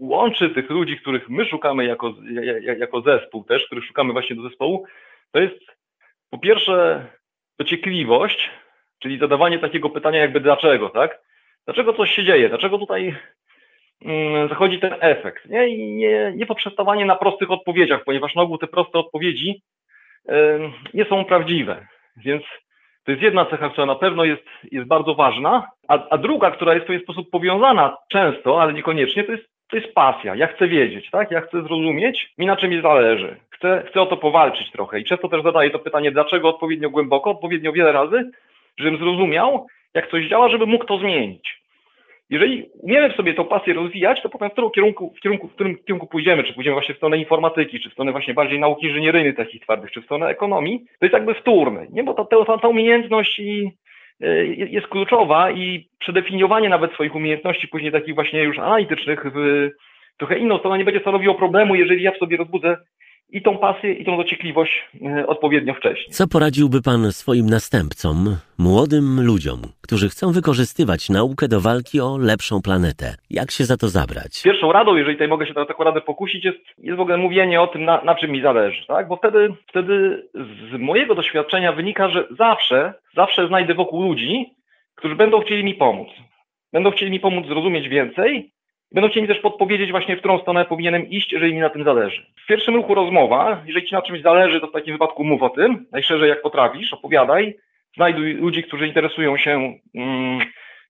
łączy 0.00 0.50
tych 0.50 0.70
ludzi, 0.70 0.96
których 0.96 1.28
my 1.28 1.44
szukamy 1.44 1.84
jako, 1.84 2.14
jako 2.78 3.00
zespół 3.00 3.44
też, 3.44 3.66
których 3.66 3.84
szukamy 3.84 4.12
właśnie 4.12 4.36
do 4.36 4.42
zespołu, 4.42 4.84
to 5.32 5.40
jest 5.40 5.58
po 6.30 6.38
pierwsze 6.38 7.06
dociekliwość, 7.58 8.50
czyli 8.98 9.18
zadawanie 9.18 9.58
takiego 9.58 9.90
pytania 9.90 10.18
jakby 10.18 10.40
dlaczego, 10.40 10.88
tak? 10.88 11.22
Dlaczego 11.64 11.92
coś 11.92 12.10
się 12.10 12.24
dzieje? 12.24 12.48
Dlaczego 12.48 12.78
tutaj 12.78 13.14
mm, 14.04 14.48
zachodzi 14.48 14.80
ten 14.80 14.94
efekt? 15.00 15.46
Nie, 15.46 15.96
nie, 15.96 16.32
nie 16.36 16.46
poprzestawanie 16.46 17.04
na 17.04 17.16
prostych 17.16 17.50
odpowiedziach, 17.50 18.04
ponieważ 18.04 18.34
na 18.34 18.42
ogół 18.42 18.58
te 18.58 18.66
proste 18.66 18.98
odpowiedzi 18.98 19.62
nie 20.94 21.04
są 21.04 21.24
prawdziwe. 21.24 21.86
Więc 22.16 22.42
to 23.04 23.10
jest 23.10 23.22
jedna 23.22 23.44
cecha, 23.44 23.68
która 23.68 23.86
na 23.86 23.94
pewno 23.94 24.24
jest, 24.24 24.42
jest 24.72 24.86
bardzo 24.86 25.14
ważna, 25.14 25.66
a, 25.88 26.08
a 26.10 26.18
druga, 26.18 26.50
która 26.50 26.74
jest 26.74 26.84
w 26.84 26.86
pewien 26.86 27.02
sposób 27.02 27.30
powiązana 27.30 27.96
często, 28.08 28.62
ale 28.62 28.72
niekoniecznie, 28.72 29.24
to 29.24 29.32
jest, 29.32 29.44
to 29.70 29.76
jest 29.76 29.94
pasja. 29.94 30.34
Ja 30.34 30.46
chcę 30.46 30.68
wiedzieć, 30.68 31.10
tak? 31.10 31.30
Ja 31.30 31.40
chcę 31.40 31.62
zrozumieć, 31.62 32.32
mi 32.38 32.46
na 32.46 32.56
czym 32.56 32.70
mi 32.70 32.82
zależy. 32.82 33.36
Chcę, 33.50 33.82
chcę 33.90 34.00
o 34.00 34.06
to 34.06 34.16
powalczyć 34.16 34.70
trochę 34.70 35.00
i 35.00 35.04
często 35.04 35.28
też 35.28 35.42
zadaję 35.42 35.70
to 35.70 35.78
pytanie, 35.78 36.12
dlaczego 36.12 36.48
odpowiednio 36.48 36.90
głęboko, 36.90 37.30
odpowiednio 37.30 37.72
wiele 37.72 37.92
razy, 37.92 38.30
żebym 38.78 38.98
zrozumiał, 38.98 39.66
jak 39.94 40.10
coś 40.10 40.28
działa, 40.28 40.48
żeby 40.48 40.66
mógł 40.66 40.84
to 40.84 40.98
zmienić. 40.98 41.59
Jeżeli 42.30 42.68
umiemy 42.82 43.12
w 43.12 43.16
sobie 43.16 43.34
tą 43.34 43.44
pasję 43.44 43.74
rozwijać, 43.74 44.22
to 44.22 44.28
potem 44.28 44.48
w 44.48 44.52
którym 44.52 44.70
kierunku, 44.70 45.14
w 45.16 45.20
kierunku, 45.20 45.48
w 45.48 45.52
którym 45.52 45.76
kierunku 45.86 46.06
pójdziemy, 46.06 46.44
czy 46.44 46.54
pójdziemy 46.54 46.74
właśnie 46.74 46.94
w 46.94 46.98
stronę 46.98 47.18
informatyki, 47.18 47.80
czy 47.80 47.90
w 47.90 47.92
stronę 47.92 48.12
właśnie 48.12 48.34
bardziej 48.34 48.58
nauki 48.58 48.86
inżynieryjnej 48.86 49.34
takich 49.34 49.62
twardych, 49.62 49.90
czy 49.90 50.00
w 50.00 50.04
stronę 50.04 50.26
ekonomii, 50.26 50.84
to 50.98 51.06
jest 51.06 51.12
jakby 51.12 51.34
wtórne, 51.34 51.86
nie? 51.90 52.04
Bo 52.04 52.14
ta, 52.14 52.24
ta, 52.24 52.58
ta 52.58 52.68
umiejętność 52.68 53.38
i, 53.38 53.70
y, 54.22 54.56
jest 54.70 54.86
kluczowa 54.86 55.50
i 55.50 55.88
przedefiniowanie 55.98 56.68
nawet 56.68 56.92
swoich 56.92 57.14
umiejętności 57.14 57.68
później 57.68 57.92
takich 57.92 58.14
właśnie 58.14 58.42
już 58.42 58.58
analitycznych 58.58 59.24
w 59.34 59.68
trochę 60.18 60.38
inną 60.38 60.58
stronę 60.58 60.78
nie 60.78 60.84
będzie 60.84 61.00
stanowiło 61.00 61.34
problemu, 61.34 61.74
jeżeli 61.74 62.02
ja 62.02 62.12
w 62.12 62.18
sobie 62.18 62.36
rozbudzę 62.36 62.76
i 63.32 63.42
tą 63.42 63.58
pasję, 63.58 63.92
i 63.92 64.04
tą 64.04 64.16
dociekliwość 64.16 64.88
e, 65.06 65.26
odpowiednio 65.26 65.74
wcześnie. 65.74 66.12
Co 66.12 66.26
poradziłby 66.28 66.82
Pan 66.82 67.12
swoim 67.12 67.46
następcom, 67.46 68.36
młodym 68.58 69.26
ludziom, 69.26 69.58
którzy 69.82 70.08
chcą 70.08 70.32
wykorzystywać 70.32 71.10
naukę 71.10 71.48
do 71.48 71.60
walki 71.60 72.00
o 72.00 72.18
lepszą 72.18 72.62
planetę? 72.62 73.14
Jak 73.30 73.50
się 73.50 73.64
za 73.64 73.76
to 73.76 73.88
zabrać? 73.88 74.42
Pierwszą 74.44 74.72
radą, 74.72 74.96
jeżeli 74.96 75.16
tutaj 75.16 75.28
mogę 75.28 75.46
się 75.46 75.52
na 75.54 75.66
taką 75.66 75.84
radę 75.84 76.00
pokusić, 76.00 76.44
jest, 76.44 76.58
jest 76.78 76.96
w 76.96 77.00
ogóle 77.00 77.16
mówienie 77.16 77.60
o 77.60 77.66
tym, 77.66 77.84
na, 77.84 78.02
na 78.04 78.14
czym 78.14 78.30
mi 78.30 78.42
zależy, 78.42 78.86
tak? 78.86 79.08
Bo 79.08 79.16
wtedy, 79.16 79.54
wtedy 79.68 80.22
z 80.72 80.80
mojego 80.80 81.14
doświadczenia 81.14 81.72
wynika, 81.72 82.08
że 82.08 82.26
zawsze, 82.38 82.94
zawsze 83.16 83.48
znajdę 83.48 83.74
wokół 83.74 84.02
ludzi, 84.02 84.46
którzy 84.94 85.16
będą 85.16 85.40
chcieli 85.40 85.64
mi 85.64 85.74
pomóc. 85.74 86.08
Będą 86.72 86.90
chcieli 86.90 87.10
mi 87.10 87.20
pomóc 87.20 87.46
zrozumieć 87.46 87.88
więcej 87.88 88.52
Będą 88.92 89.08
chcieli 89.08 89.22
mi 89.22 89.28
też 89.28 89.38
podpowiedzieć 89.38 89.90
właśnie, 89.90 90.16
w 90.16 90.18
którą 90.18 90.38
stronę 90.38 90.64
powinienem 90.64 91.10
iść, 91.10 91.32
jeżeli 91.32 91.54
mi 91.54 91.60
na 91.60 91.70
tym 91.70 91.84
zależy. 91.84 92.26
W 92.44 92.46
pierwszym 92.46 92.74
ruchu 92.74 92.94
rozmowa, 92.94 93.62
jeżeli 93.66 93.86
ci 93.86 93.94
na 93.94 94.02
czymś 94.02 94.22
zależy, 94.22 94.60
to 94.60 94.66
w 94.66 94.72
takim 94.72 94.94
wypadku 94.94 95.24
mów 95.24 95.42
o 95.42 95.50
tym, 95.50 95.86
najszerzej 95.92 96.28
jak 96.28 96.42
potrafisz, 96.42 96.92
opowiadaj, 96.92 97.54
znajduj 97.96 98.34
ludzi, 98.34 98.62
którzy 98.62 98.86
interesują 98.86 99.36
się 99.36 99.74
mm, 99.94 100.40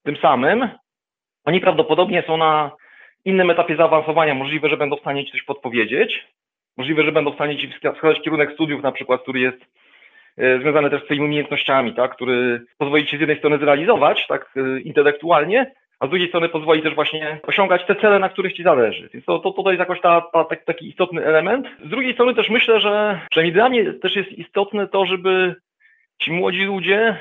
tym 0.03 0.17
samym. 0.17 0.69
Oni 1.45 1.61
prawdopodobnie 1.61 2.23
są 2.27 2.37
na 2.37 2.71
innym 3.25 3.51
etapie 3.51 3.77
zaawansowania, 3.77 4.35
możliwe, 4.35 4.69
że 4.69 4.77
będą 4.77 4.97
w 4.97 5.01
stanie 5.01 5.25
ci 5.25 5.33
coś 5.33 5.43
podpowiedzieć, 5.43 6.27
możliwe, 6.77 7.03
że 7.03 7.13
będą 7.13 7.31
w 7.31 7.35
stanie 7.35 7.59
ci 7.59 7.69
wskazać 7.69 8.21
kierunek 8.21 8.53
studiów 8.53 8.83
na 8.83 8.93
przykład, 8.93 9.23
który 9.23 9.41
jest 9.41 9.59
e, 10.39 10.59
związany 10.61 10.91
też 10.91 11.03
z 11.03 11.05
twoimi 11.05 11.25
umiejętnościami, 11.25 11.95
tak, 11.95 12.15
który 12.15 12.63
pozwoli 12.79 13.07
ci 13.07 13.17
z 13.17 13.21
jednej 13.21 13.39
strony 13.39 13.59
zrealizować 13.59 14.27
tak 14.27 14.55
e, 14.57 14.81
intelektualnie, 14.81 15.73
a 16.01 16.07
z 16.07 16.11
drugiej 16.11 16.29
strony 16.29 16.49
pozwoli 16.49 16.83
też 16.83 16.95
właśnie 16.95 17.41
osiągać 17.43 17.87
te 17.87 17.97
cele, 17.97 18.19
na 18.19 18.29
których 18.29 18.53
ci 18.53 18.63
zależy. 18.63 19.09
Więc 19.13 19.25
to, 19.25 19.39
to, 19.39 19.71
jest 19.71 19.81
jakoś 19.81 20.01
ta, 20.01 20.21
ta, 20.21 20.45
taki 20.45 20.89
istotny 20.89 21.25
element. 21.25 21.67
Z 21.85 21.89
drugiej 21.89 22.15
strony 22.15 22.35
też 22.35 22.51
myślę, 22.51 22.81
że 22.81 23.21
przynajmniej 23.31 23.55
dla 23.55 23.69
mnie 23.69 23.93
też 23.93 24.17
jest 24.17 24.33
istotne 24.33 24.89
to, 24.89 25.07
żeby 25.07 25.55
ci 26.19 26.33
młodzi 26.33 26.65
ludzie 26.65 27.17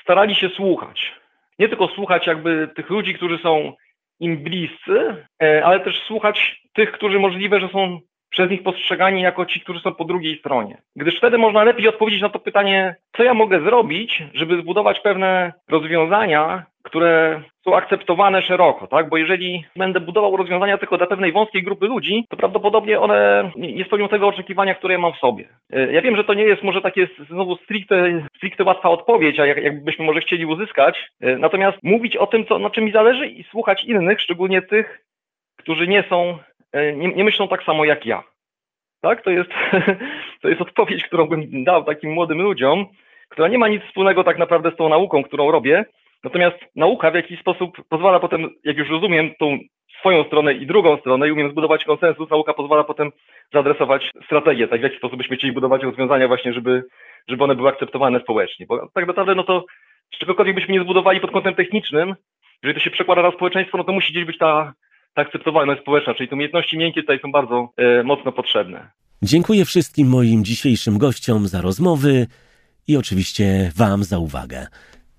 starali 0.00 0.34
się 0.34 0.48
słuchać. 0.48 1.12
Nie 1.58 1.68
tylko 1.68 1.88
słuchać 1.88 2.26
jakby 2.26 2.68
tych 2.76 2.90
ludzi, 2.90 3.14
którzy 3.14 3.38
są 3.38 3.72
im 4.20 4.36
bliscy, 4.36 5.26
e, 5.42 5.64
ale 5.64 5.80
też 5.80 6.02
słuchać 6.02 6.62
tych, 6.72 6.92
którzy 6.92 7.18
możliwe, 7.18 7.60
że 7.60 7.68
są 7.68 8.00
przez 8.34 8.50
nich 8.50 8.62
postrzegani 8.62 9.22
jako 9.22 9.46
ci, 9.46 9.60
którzy 9.60 9.80
są 9.80 9.94
po 9.94 10.04
drugiej 10.04 10.38
stronie. 10.38 10.76
Gdyż 10.96 11.18
wtedy 11.18 11.38
można 11.38 11.64
lepiej 11.64 11.88
odpowiedzieć 11.88 12.22
na 12.22 12.28
to 12.28 12.38
pytanie, 12.38 12.96
co 13.16 13.22
ja 13.22 13.34
mogę 13.34 13.60
zrobić, 13.60 14.22
żeby 14.34 14.62
zbudować 14.62 15.00
pewne 15.00 15.52
rozwiązania, 15.68 16.66
które 16.82 17.42
są 17.64 17.76
akceptowane 17.76 18.42
szeroko, 18.42 18.86
tak? 18.86 19.08
Bo 19.08 19.16
jeżeli 19.16 19.64
będę 19.76 20.00
budował 20.00 20.36
rozwiązania 20.36 20.78
tylko 20.78 20.96
dla 20.96 21.06
pewnej 21.06 21.32
wąskiej 21.32 21.62
grupy 21.62 21.86
ludzi, 21.86 22.24
to 22.28 22.36
prawdopodobnie 22.36 23.00
one 23.00 23.50
nie 23.56 23.84
spełnią 23.84 24.08
tego 24.08 24.26
oczekiwania, 24.26 24.74
które 24.74 24.94
ja 24.94 25.00
mam 25.00 25.12
w 25.12 25.18
sobie. 25.18 25.48
E, 25.72 25.92
ja 25.92 26.02
wiem, 26.02 26.16
że 26.16 26.24
to 26.24 26.34
nie 26.34 26.44
jest 26.44 26.62
może 26.62 26.82
takie 26.82 27.08
znowu 27.30 27.56
stricte, 27.56 28.26
stricte 28.36 28.64
łatwa 28.64 28.88
odpowiedź, 28.88 29.40
a 29.40 29.46
jak, 29.46 29.62
jakbyśmy 29.62 30.04
może 30.04 30.20
chcieli 30.20 30.46
uzyskać. 30.46 31.10
E, 31.20 31.38
natomiast 31.38 31.78
mówić 31.82 32.16
o 32.16 32.26
tym, 32.26 32.46
co, 32.46 32.58
na 32.58 32.70
czym 32.70 32.84
mi 32.84 32.92
zależy 32.92 33.26
i 33.26 33.44
słuchać 33.44 33.84
innych, 33.84 34.20
szczególnie 34.20 34.62
tych, 34.62 35.04
którzy 35.56 35.88
nie 35.88 36.04
są, 36.08 36.38
nie, 36.74 37.08
nie 37.08 37.24
myślą 37.24 37.48
tak 37.48 37.62
samo 37.62 37.84
jak 37.84 38.06
ja. 38.06 38.22
tak? 39.00 39.22
To 39.22 39.30
jest, 39.30 39.50
to 40.42 40.48
jest 40.48 40.60
odpowiedź, 40.60 41.04
którą 41.04 41.26
bym 41.26 41.64
dał 41.64 41.84
takim 41.84 42.12
młodym 42.12 42.42
ludziom, 42.42 42.86
która 43.28 43.48
nie 43.48 43.58
ma 43.58 43.68
nic 43.68 43.82
wspólnego 43.82 44.24
tak 44.24 44.38
naprawdę 44.38 44.70
z 44.70 44.76
tą 44.76 44.88
nauką, 44.88 45.22
którą 45.22 45.50
robię. 45.50 45.84
Natomiast 46.24 46.56
nauka 46.76 47.10
w 47.10 47.14
jakiś 47.14 47.40
sposób 47.40 47.88
pozwala 47.88 48.20
potem, 48.20 48.50
jak 48.64 48.76
już 48.76 48.90
rozumiem 48.90 49.34
tą 49.38 49.58
swoją 49.98 50.24
stronę 50.24 50.54
i 50.54 50.66
drugą 50.66 50.96
stronę 50.96 51.28
i 51.28 51.32
umiem 51.32 51.50
zbudować 51.50 51.84
konsensus, 51.84 52.30
nauka 52.30 52.54
pozwala 52.54 52.84
potem 52.84 53.12
zaadresować 53.52 54.10
strategię, 54.24 54.68
tak 54.68 54.80
w 54.80 54.82
jaki 54.82 54.96
sposób 54.96 55.18
byśmy 55.18 55.36
chcieli 55.36 55.52
budować 55.52 55.82
rozwiązania 55.82 56.28
właśnie, 56.28 56.52
żeby, 56.52 56.84
żeby 57.28 57.44
one 57.44 57.54
były 57.54 57.68
akceptowane 57.68 58.20
społecznie. 58.20 58.66
Bo 58.66 58.88
tak 58.94 59.06
naprawdę, 59.06 59.34
no 59.34 59.44
to 59.44 59.64
czegokolwiek 60.10 60.54
byśmy 60.54 60.74
nie 60.74 60.80
zbudowali 60.80 61.20
pod 61.20 61.30
kątem 61.30 61.54
technicznym, 61.54 62.14
jeżeli 62.62 62.80
to 62.80 62.84
się 62.84 62.90
przekłada 62.90 63.22
na 63.22 63.30
społeczeństwo, 63.30 63.78
no 63.78 63.84
to 63.84 63.92
musi 63.92 64.12
gdzieś 64.12 64.24
być 64.24 64.38
ta, 64.38 64.72
ta 65.14 65.22
akceptowalność 65.22 65.82
społeczna, 65.82 66.14
czyli 66.14 66.28
te 66.28 66.34
umiejętności 66.34 66.78
miękkie 66.78 67.00
tutaj 67.00 67.20
są 67.22 67.32
bardzo 67.32 67.68
e, 67.76 68.02
mocno 68.02 68.32
potrzebne. 68.32 68.90
Dziękuję 69.22 69.64
wszystkim 69.64 70.08
moim 70.08 70.44
dzisiejszym 70.44 70.98
gościom 70.98 71.48
za 71.48 71.60
rozmowy 71.60 72.26
i 72.88 72.96
oczywiście 72.96 73.72
Wam 73.76 74.04
za 74.04 74.18
uwagę. 74.18 74.66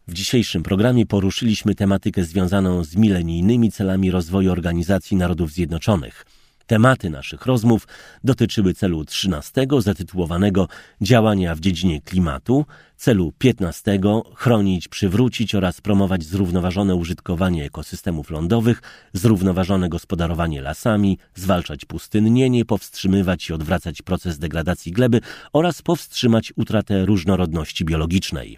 W 0.08 0.14
dzisiejszym 0.14 0.64
programie 0.64 1.06
poruszyliśmy 1.06 1.76
tematykę 1.76 2.24
związaną 2.24 2.84
z 2.84 2.96
milenijnymi 2.96 3.72
celami 3.72 4.12
rozwoju 4.12 4.52
Organizacji 4.52 5.18
Narodów 5.18 5.52
Zjednoczonych. 5.52 6.26
Tematy 6.68 7.10
naszych 7.10 7.46
rozmów 7.46 7.88
dotyczyły 8.24 8.74
celu 8.74 9.06
13 9.06 9.68
zatytułowanego 9.80 10.68
Działania 11.02 11.56
w 11.56 11.60
dziedzinie 11.60 12.02
klimatu, 12.02 12.66
celu 12.98 13.34
15 13.38 14.00
chronić, 14.36 14.88
przywrócić 14.88 15.56
oraz 15.56 15.82
promować 15.82 16.24
zrównoważone 16.24 16.96
użytkowanie 16.96 17.66
ekosystemów 17.66 18.30
lądowych, 18.30 18.82
zrównoważone 19.14 19.90
gospodarowanie 19.90 20.62
lasami, 20.62 21.18
zwalczać 21.36 21.86
pustynnienie, 21.86 22.66
powstrzymywać 22.66 23.50
i 23.50 23.54
odwracać 23.54 24.02
proces 24.02 24.40
degradacji 24.40 24.92
gleby 24.92 25.22
oraz 25.54 25.82
powstrzymać 25.82 26.54
utratę 26.56 27.06
różnorodności 27.06 27.86
biologicznej. 27.86 28.58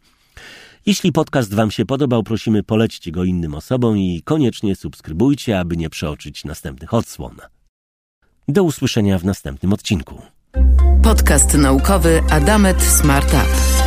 Jeśli 0.86 1.12
podcast 1.12 1.54
Wam 1.54 1.72
się 1.72 1.86
podobał, 1.86 2.24
prosimy 2.24 2.64
polećcie 2.64 3.12
go 3.12 3.24
innym 3.24 3.56
osobom 3.56 3.98
i 3.98 4.22
koniecznie 4.26 4.76
subskrybujcie, 4.76 5.60
aby 5.60 5.78
nie 5.78 5.90
przeoczyć 5.90 6.46
następnych 6.46 6.94
odsłon. 6.94 7.36
Do 8.50 8.64
usłyszenia 8.64 9.20
w 9.20 9.26
następnym 9.26 9.74
odcinku. 9.74 10.22
Podcast 11.04 11.54
naukowy 11.54 12.22
Adamet 12.30 12.82
Smart 12.84 13.34
Up. 13.34 13.87